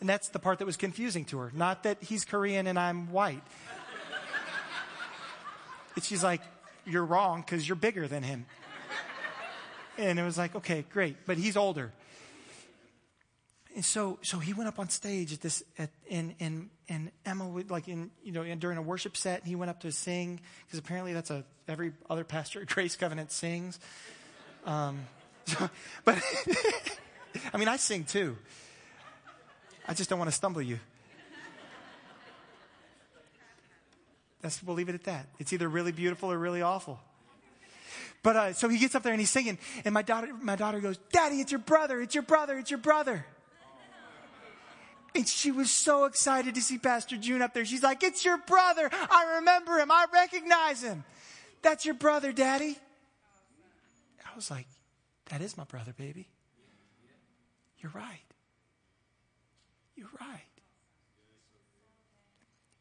And 0.00 0.08
that's 0.08 0.28
the 0.28 0.38
part 0.38 0.58
that 0.60 0.66
was 0.66 0.76
confusing 0.76 1.24
to 1.26 1.38
her. 1.38 1.50
Not 1.54 1.82
that 1.82 2.02
he's 2.02 2.24
Korean 2.24 2.66
and 2.66 2.78
I'm 2.78 3.10
white. 3.10 3.42
and 5.96 6.04
she's 6.04 6.22
like, 6.22 6.42
you're 6.86 7.04
wrong 7.04 7.40
because 7.40 7.66
you're 7.66 7.76
bigger 7.76 8.06
than 8.06 8.22
him. 8.22 8.46
And 9.96 10.18
it 10.18 10.22
was 10.22 10.38
like, 10.38 10.54
okay, 10.54 10.84
great. 10.92 11.16
But 11.26 11.38
he's 11.38 11.56
older. 11.56 11.92
And 13.78 13.84
so, 13.84 14.18
so 14.22 14.40
he 14.40 14.54
went 14.54 14.66
up 14.66 14.80
on 14.80 14.88
stage 14.88 15.32
at 15.32 15.40
this, 15.40 15.62
at, 15.78 15.90
and, 16.10 16.34
and, 16.40 16.68
and 16.88 17.12
Emma 17.24 17.46
would, 17.46 17.70
like, 17.70 17.86
in, 17.86 18.10
you 18.24 18.32
know, 18.32 18.42
in, 18.42 18.58
during 18.58 18.76
a 18.76 18.82
worship 18.82 19.16
set, 19.16 19.46
he 19.46 19.54
went 19.54 19.70
up 19.70 19.78
to 19.82 19.92
sing, 19.92 20.40
because 20.66 20.80
apparently 20.80 21.12
that's 21.12 21.30
a, 21.30 21.44
every 21.68 21.92
other 22.10 22.24
pastor 22.24 22.60
at 22.60 22.66
Grace 22.66 22.96
Covenant 22.96 23.30
sings. 23.30 23.78
Um, 24.66 25.06
so, 25.44 25.70
but, 26.04 26.20
I 27.52 27.56
mean, 27.56 27.68
I 27.68 27.76
sing 27.76 28.02
too. 28.02 28.36
I 29.86 29.94
just 29.94 30.10
don't 30.10 30.18
want 30.18 30.28
to 30.28 30.36
stumble 30.36 30.60
you. 30.60 30.80
That's, 34.40 34.60
we'll 34.60 34.74
leave 34.74 34.88
it 34.88 34.96
at 34.96 35.04
that. 35.04 35.28
It's 35.38 35.52
either 35.52 35.68
really 35.68 35.92
beautiful 35.92 36.32
or 36.32 36.36
really 36.36 36.62
awful. 36.62 36.98
But 38.24 38.36
uh, 38.36 38.52
so 38.54 38.68
he 38.68 38.78
gets 38.78 38.96
up 38.96 39.04
there 39.04 39.12
and 39.12 39.20
he's 39.20 39.30
singing, 39.30 39.56
and 39.84 39.94
my 39.94 40.02
daughter, 40.02 40.30
my 40.42 40.56
daughter 40.56 40.80
goes, 40.80 40.98
"Daddy, 41.12 41.36
it's 41.36 41.52
your 41.52 41.60
brother! 41.60 42.00
It's 42.00 42.16
your 42.16 42.24
brother! 42.24 42.58
It's 42.58 42.72
your 42.72 42.80
brother!" 42.80 43.24
And 45.14 45.26
she 45.26 45.50
was 45.50 45.70
so 45.70 46.04
excited 46.04 46.54
to 46.54 46.60
see 46.60 46.78
Pastor 46.78 47.16
June 47.16 47.42
up 47.42 47.54
there. 47.54 47.64
She's 47.64 47.82
like, 47.82 48.02
It's 48.02 48.24
your 48.24 48.38
brother. 48.38 48.88
I 48.92 49.36
remember 49.36 49.78
him. 49.78 49.90
I 49.90 50.06
recognize 50.12 50.82
him. 50.82 51.04
That's 51.62 51.84
your 51.84 51.94
brother, 51.94 52.32
Daddy. 52.32 52.78
I 54.24 54.36
was 54.36 54.50
like, 54.50 54.66
That 55.30 55.40
is 55.40 55.56
my 55.56 55.64
brother, 55.64 55.92
baby. 55.96 56.28
You're 57.78 57.92
right. 57.92 58.20
You're 59.96 60.08
right. 60.20 60.42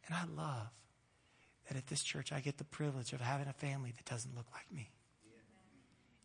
And 0.08 0.16
I 0.16 0.24
love 0.36 0.70
that 1.68 1.78
at 1.78 1.88
this 1.88 2.02
church 2.02 2.32
I 2.32 2.40
get 2.40 2.58
the 2.58 2.64
privilege 2.64 3.14
of 3.14 3.22
having 3.22 3.48
a 3.48 3.54
family 3.54 3.94
that 3.96 4.06
doesn't 4.06 4.36
look 4.36 4.48
like 4.54 4.72
me. 4.72 4.90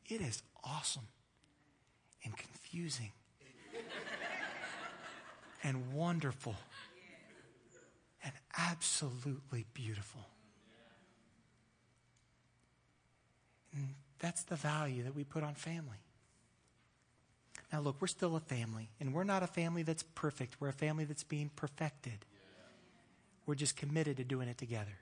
It 0.07 0.21
is 0.21 0.43
awesome 0.65 1.09
and 2.25 2.37
confusing 2.37 3.13
and 5.63 5.93
wonderful 5.93 6.57
and 8.25 8.33
absolutely 8.57 9.67
beautiful. 9.75 10.21
And 13.75 13.95
that's 14.19 14.43
the 14.43 14.57
value 14.57 15.03
that 15.05 15.15
we 15.15 15.25
put 15.25 15.43
on 15.43 15.55
family. 15.55 15.99
Now, 17.73 17.81
look, 17.81 17.97
we're 18.01 18.07
still 18.07 18.37
a 18.37 18.41
family, 18.41 18.91
and 19.01 19.15
we're 19.15 19.25
not 19.25 19.43
a 19.43 19.47
family 19.47 19.83
that's 19.83 20.03
perfect. 20.15 20.61
We're 20.61 20.69
a 20.69 20.75
family 20.75 21.05
that's 21.05 21.25
being 21.25 21.51
perfected. 21.57 22.27
We're 23.47 23.55
just 23.55 23.77
committed 23.77 24.19
to 24.19 24.25
doing 24.25 24.49
it 24.49 24.59
together. 24.59 24.93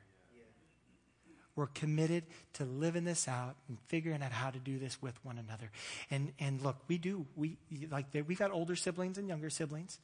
We're 1.57 1.67
committed 1.67 2.25
to 2.55 2.65
living 2.65 3.05
this 3.05 3.27
out 3.27 3.57
and 3.69 3.77
figuring 3.89 4.23
out 4.23 4.33
how 4.33 4.51
to 4.51 4.59
do 4.59 4.79
this 4.79 5.03
with 5.03 5.23
one 5.25 5.37
another. 5.37 5.71
And 6.11 6.33
and 6.39 6.63
look, 6.63 6.77
we 6.89 6.97
do. 6.97 7.27
We 7.37 7.59
like 7.91 8.07
we've 8.27 8.39
got 8.39 8.53
older 8.53 8.77
siblings 8.77 9.19
and 9.19 9.29
younger 9.29 9.51
siblings. 9.51 9.99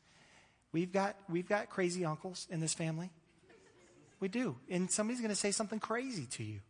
We've 0.76 0.92
got, 0.92 1.16
we've 1.30 1.48
got 1.48 1.70
crazy 1.70 2.04
uncles 2.04 2.46
in 2.50 2.60
this 2.60 2.74
family. 2.74 3.08
We 4.20 4.28
do. 4.28 4.56
And 4.68 4.90
somebody's 4.90 5.22
going 5.22 5.30
to 5.30 5.34
say 5.34 5.50
something 5.50 5.80
crazy 5.80 6.26
to 6.32 6.44
you. 6.44 6.60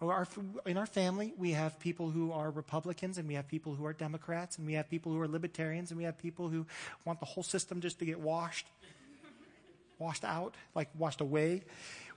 Our, 0.00 0.28
in 0.64 0.76
our 0.76 0.86
family, 0.86 1.34
we 1.36 1.50
have 1.50 1.80
people 1.80 2.12
who 2.12 2.30
are 2.30 2.52
Republicans 2.52 3.18
and 3.18 3.26
we 3.26 3.34
have 3.34 3.48
people 3.48 3.74
who 3.74 3.84
are 3.84 3.92
Democrats 3.92 4.58
and 4.58 4.64
we 4.64 4.74
have 4.74 4.88
people 4.88 5.10
who 5.10 5.20
are 5.20 5.26
Libertarians 5.26 5.90
and 5.90 5.98
we 5.98 6.04
have 6.04 6.16
people 6.16 6.48
who 6.48 6.66
want 7.04 7.18
the 7.18 7.26
whole 7.26 7.42
system 7.42 7.80
just 7.80 7.98
to 7.98 8.04
get 8.04 8.20
washed, 8.20 8.68
washed 9.98 10.22
out, 10.22 10.54
like 10.76 10.88
washed 10.96 11.20
away. 11.20 11.64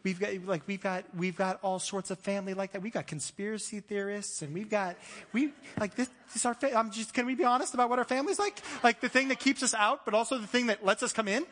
We've 0.01 0.19
got 0.19 0.29
like 0.45 0.61
we've 0.65 0.81
got 0.81 1.03
we've 1.15 1.35
got 1.35 1.59
all 1.61 1.77
sorts 1.77 2.09
of 2.09 2.19
family 2.19 2.53
like 2.53 2.71
that. 2.71 2.81
We've 2.81 2.93
got 2.93 3.05
conspiracy 3.05 3.81
theorists, 3.81 4.41
and 4.41 4.53
we've 4.53 4.69
got 4.69 4.95
we 5.33 5.51
like 5.77 5.95
this. 5.95 6.09
this 6.33 6.45
our 6.45 6.53
fa- 6.53 6.77
I'm 6.77 6.91
just 6.91 7.13
can 7.13 7.25
we 7.25 7.35
be 7.35 7.43
honest 7.43 7.73
about 7.73 7.89
what 7.89 7.99
our 7.99 8.05
family's 8.05 8.39
like? 8.39 8.61
Like 8.81 9.01
the 9.01 9.09
thing 9.09 9.27
that 9.27 9.39
keeps 9.39 9.61
us 9.61 9.73
out, 9.73 10.05
but 10.05 10.13
also 10.13 10.37
the 10.37 10.47
thing 10.47 10.67
that 10.67 10.85
lets 10.85 11.03
us 11.03 11.11
come 11.11 11.27
in. 11.27 11.45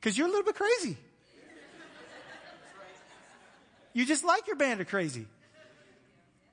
Because 0.00 0.18
you're 0.18 0.26
a 0.26 0.30
little 0.30 0.44
bit 0.44 0.56
crazy. 0.56 0.96
You 3.92 4.04
just 4.04 4.24
like 4.24 4.48
your 4.48 4.56
band 4.56 4.80
of 4.80 4.88
crazy. 4.88 5.26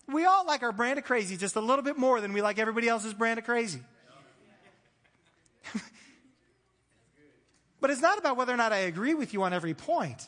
We 0.07 0.25
all 0.25 0.45
like 0.45 0.61
our 0.61 0.71
brand 0.71 0.99
of 0.99 1.05
crazy 1.05 1.37
just 1.37 1.55
a 1.55 1.61
little 1.61 1.83
bit 1.83 1.97
more 1.97 2.21
than 2.21 2.33
we 2.33 2.41
like 2.41 2.59
everybody 2.59 2.87
else's 2.87 3.13
brand 3.13 3.39
of 3.39 3.45
crazy. 3.45 3.79
But 7.81 7.89
it's 7.89 8.01
not 8.01 8.17
about 8.17 8.37
whether 8.37 8.53
or 8.53 8.57
not 8.57 8.73
I 8.73 8.79
agree 8.79 9.13
with 9.13 9.33
you 9.33 9.43
on 9.43 9.53
every 9.53 9.73
point. 9.73 10.27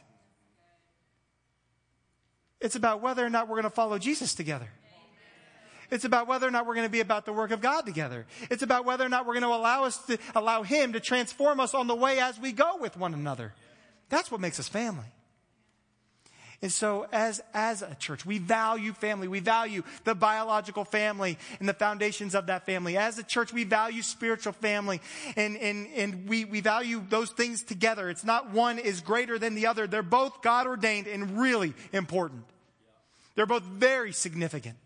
It's 2.59 2.75
about 2.75 3.01
whether 3.01 3.25
or 3.25 3.29
not 3.29 3.47
we're 3.47 3.55
going 3.55 3.63
to 3.63 3.69
follow 3.69 3.97
Jesus 3.97 4.35
together. 4.35 4.67
It's 5.89 6.05
about 6.05 6.27
whether 6.27 6.47
or 6.47 6.51
not 6.51 6.65
we're 6.65 6.75
going 6.75 6.87
to 6.87 6.91
be 6.91 7.01
about 7.01 7.25
the 7.25 7.33
work 7.33 7.51
of 7.51 7.59
God 7.59 7.81
together. 7.81 8.25
It's 8.49 8.63
about 8.63 8.85
whether 8.85 9.05
or 9.05 9.09
not 9.09 9.25
we're 9.25 9.33
going 9.33 9.43
to 9.43 9.49
allow 9.49 9.83
us 9.83 9.97
to 10.05 10.17
allow 10.33 10.63
Him 10.63 10.93
to 10.93 11.01
transform 11.01 11.59
us 11.59 11.73
on 11.73 11.87
the 11.87 11.95
way 11.95 12.19
as 12.19 12.39
we 12.39 12.53
go 12.53 12.77
with 12.77 12.95
one 12.95 13.13
another. 13.13 13.53
That's 14.07 14.31
what 14.31 14.39
makes 14.39 14.59
us 14.59 14.69
family. 14.69 15.07
And 16.61 16.71
so 16.71 17.07
as, 17.11 17.41
as 17.55 17.81
a 17.81 17.95
church, 17.95 18.23
we 18.23 18.37
value 18.37 18.93
family. 18.93 19.27
We 19.27 19.39
value 19.39 19.81
the 20.03 20.13
biological 20.13 20.85
family 20.85 21.39
and 21.59 21.67
the 21.67 21.73
foundations 21.73 22.35
of 22.35 22.47
that 22.47 22.67
family. 22.67 22.97
As 22.97 23.17
a 23.17 23.23
church, 23.23 23.51
we 23.51 23.63
value 23.63 24.03
spiritual 24.03 24.53
family 24.53 25.01
and, 25.35 25.57
and, 25.57 25.87
and 25.95 26.29
we, 26.29 26.45
we 26.45 26.61
value 26.61 27.03
those 27.09 27.31
things 27.31 27.63
together. 27.63 28.11
It's 28.11 28.23
not 28.23 28.51
one 28.51 28.77
is 28.77 29.01
greater 29.01 29.39
than 29.39 29.55
the 29.55 29.65
other. 29.65 29.87
They're 29.87 30.03
both 30.03 30.43
God 30.43 30.67
ordained 30.67 31.07
and 31.07 31.39
really 31.39 31.73
important. 31.93 32.43
They're 33.33 33.47
both 33.47 33.63
very 33.63 34.11
significant. 34.13 34.77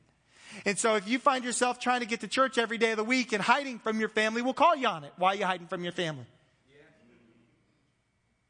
And 0.63 0.79
so 0.79 0.95
if 0.95 1.09
you 1.09 1.19
find 1.19 1.43
yourself 1.43 1.79
trying 1.79 1.99
to 1.99 2.05
get 2.05 2.21
to 2.21 2.29
church 2.29 2.57
every 2.57 2.77
day 2.77 2.91
of 2.91 2.97
the 2.97 3.03
week 3.03 3.33
and 3.33 3.41
hiding 3.41 3.79
from 3.79 3.99
your 3.99 4.07
family, 4.07 4.41
we'll 4.41 4.53
call 4.53 4.77
you 4.77 4.87
on 4.87 5.03
it. 5.03 5.11
Why 5.17 5.33
are 5.33 5.35
you 5.35 5.45
hiding 5.45 5.67
from 5.67 5.83
your 5.83 5.91
family? 5.91 6.25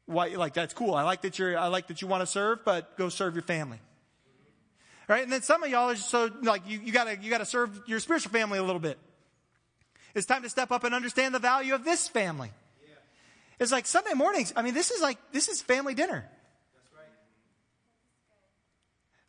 Why, 0.06 0.28
like, 0.28 0.54
that's 0.54 0.72
cool. 0.72 0.94
I 0.94 1.02
like 1.02 1.22
that 1.22 1.38
you're, 1.38 1.58
I 1.58 1.66
like 1.66 1.88
that 1.88 2.00
you 2.00 2.08
want 2.08 2.22
to 2.22 2.26
serve, 2.26 2.64
but 2.64 2.96
go 2.96 3.08
serve 3.08 3.34
your 3.34 3.42
family. 3.42 3.78
Right? 5.08 5.22
And 5.22 5.32
then 5.32 5.42
some 5.42 5.62
of 5.62 5.70
y'all 5.70 5.90
are 5.90 5.96
so, 5.96 6.30
like, 6.42 6.62
you, 6.66 6.80
you 6.80 6.92
gotta, 6.92 7.16
you 7.16 7.30
gotta 7.30 7.44
serve 7.44 7.80
your 7.86 8.00
spiritual 8.00 8.32
family 8.32 8.58
a 8.58 8.62
little 8.62 8.80
bit. 8.80 8.98
It's 10.14 10.26
time 10.26 10.42
to 10.42 10.48
step 10.48 10.72
up 10.72 10.84
and 10.84 10.94
understand 10.94 11.34
the 11.34 11.38
value 11.38 11.74
of 11.74 11.84
this 11.84 12.08
family. 12.08 12.50
It's 13.58 13.72
like 13.72 13.86
Sunday 13.86 14.14
mornings. 14.14 14.52
I 14.56 14.62
mean, 14.62 14.74
this 14.74 14.90
is 14.90 15.00
like, 15.00 15.18
this 15.32 15.48
is 15.48 15.62
family 15.62 15.94
dinner. 15.94 16.28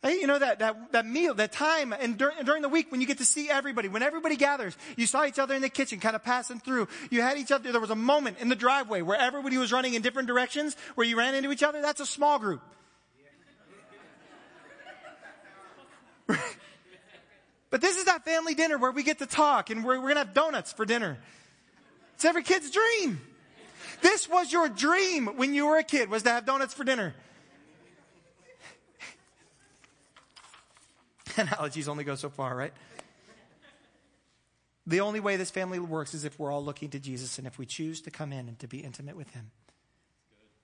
Hey, 0.00 0.14
you 0.20 0.28
know 0.28 0.38
that, 0.38 0.60
that, 0.60 0.92
that 0.92 1.06
meal, 1.06 1.34
that 1.34 1.50
time, 1.50 1.92
and 1.92 2.16
dur- 2.16 2.32
during 2.44 2.62
the 2.62 2.68
week 2.68 2.92
when 2.92 3.00
you 3.00 3.06
get 3.06 3.18
to 3.18 3.24
see 3.24 3.50
everybody, 3.50 3.88
when 3.88 4.02
everybody 4.02 4.36
gathers, 4.36 4.76
you 4.96 5.06
saw 5.06 5.24
each 5.24 5.40
other 5.40 5.56
in 5.56 5.62
the 5.62 5.68
kitchen 5.68 5.98
kind 5.98 6.14
of 6.14 6.22
passing 6.22 6.60
through. 6.60 6.86
You 7.10 7.20
had 7.20 7.36
each 7.36 7.50
other, 7.50 7.72
there 7.72 7.80
was 7.80 7.90
a 7.90 7.96
moment 7.96 8.36
in 8.38 8.48
the 8.48 8.54
driveway 8.54 9.02
where 9.02 9.18
everybody 9.18 9.58
was 9.58 9.72
running 9.72 9.94
in 9.94 10.02
different 10.02 10.28
directions, 10.28 10.76
where 10.94 11.04
you 11.04 11.18
ran 11.18 11.34
into 11.34 11.50
each 11.50 11.64
other. 11.64 11.82
That's 11.82 12.00
a 12.00 12.06
small 12.06 12.38
group. 12.38 12.62
But 17.70 17.82
this 17.82 17.98
is 17.98 18.06
that 18.06 18.24
family 18.24 18.54
dinner 18.54 18.78
where 18.78 18.90
we 18.90 19.02
get 19.02 19.18
to 19.18 19.26
talk 19.26 19.70
and 19.70 19.84
we're, 19.84 19.96
we're 19.96 20.14
going 20.14 20.14
to 20.14 20.20
have 20.20 20.34
donuts 20.34 20.72
for 20.72 20.86
dinner. 20.86 21.18
It's 22.14 22.24
every 22.24 22.42
kid's 22.42 22.70
dream. 22.70 23.20
This 24.00 24.28
was 24.28 24.50
your 24.52 24.68
dream 24.68 25.26
when 25.36 25.54
you 25.54 25.66
were 25.66 25.76
a 25.76 25.84
kid, 25.84 26.08
was 26.08 26.22
to 26.22 26.30
have 26.30 26.46
donuts 26.46 26.72
for 26.72 26.84
dinner. 26.84 27.14
Analogies 31.46 31.88
only 31.88 32.04
go 32.04 32.16
so 32.16 32.28
far, 32.28 32.56
right? 32.56 32.72
The 34.86 35.00
only 35.00 35.20
way 35.20 35.36
this 35.36 35.50
family 35.50 35.78
works 35.78 36.14
is 36.14 36.24
if 36.24 36.38
we're 36.38 36.50
all 36.50 36.64
looking 36.64 36.88
to 36.90 36.98
Jesus 36.98 37.38
and 37.38 37.46
if 37.46 37.58
we 37.58 37.66
choose 37.66 38.00
to 38.02 38.10
come 38.10 38.32
in 38.32 38.48
and 38.48 38.58
to 38.58 38.66
be 38.66 38.78
intimate 38.78 39.16
with 39.16 39.30
Him 39.30 39.50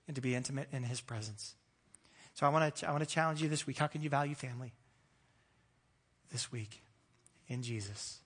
and 0.07 0.15
to 0.15 0.21
be 0.21 0.35
intimate 0.35 0.67
in 0.71 0.83
His 0.83 0.99
presence. 0.99 1.55
So 2.33 2.45
I 2.45 2.49
want 2.49 2.75
to 2.75 2.89
I 2.89 2.91
want 2.91 3.03
to 3.03 3.09
challenge 3.09 3.41
you 3.41 3.47
this 3.47 3.65
week. 3.65 3.77
How 3.77 3.87
can 3.87 4.01
you 4.01 4.09
value 4.09 4.35
family 4.35 4.73
this 6.31 6.51
week 6.51 6.81
in 7.47 7.61
Jesus? 7.61 8.19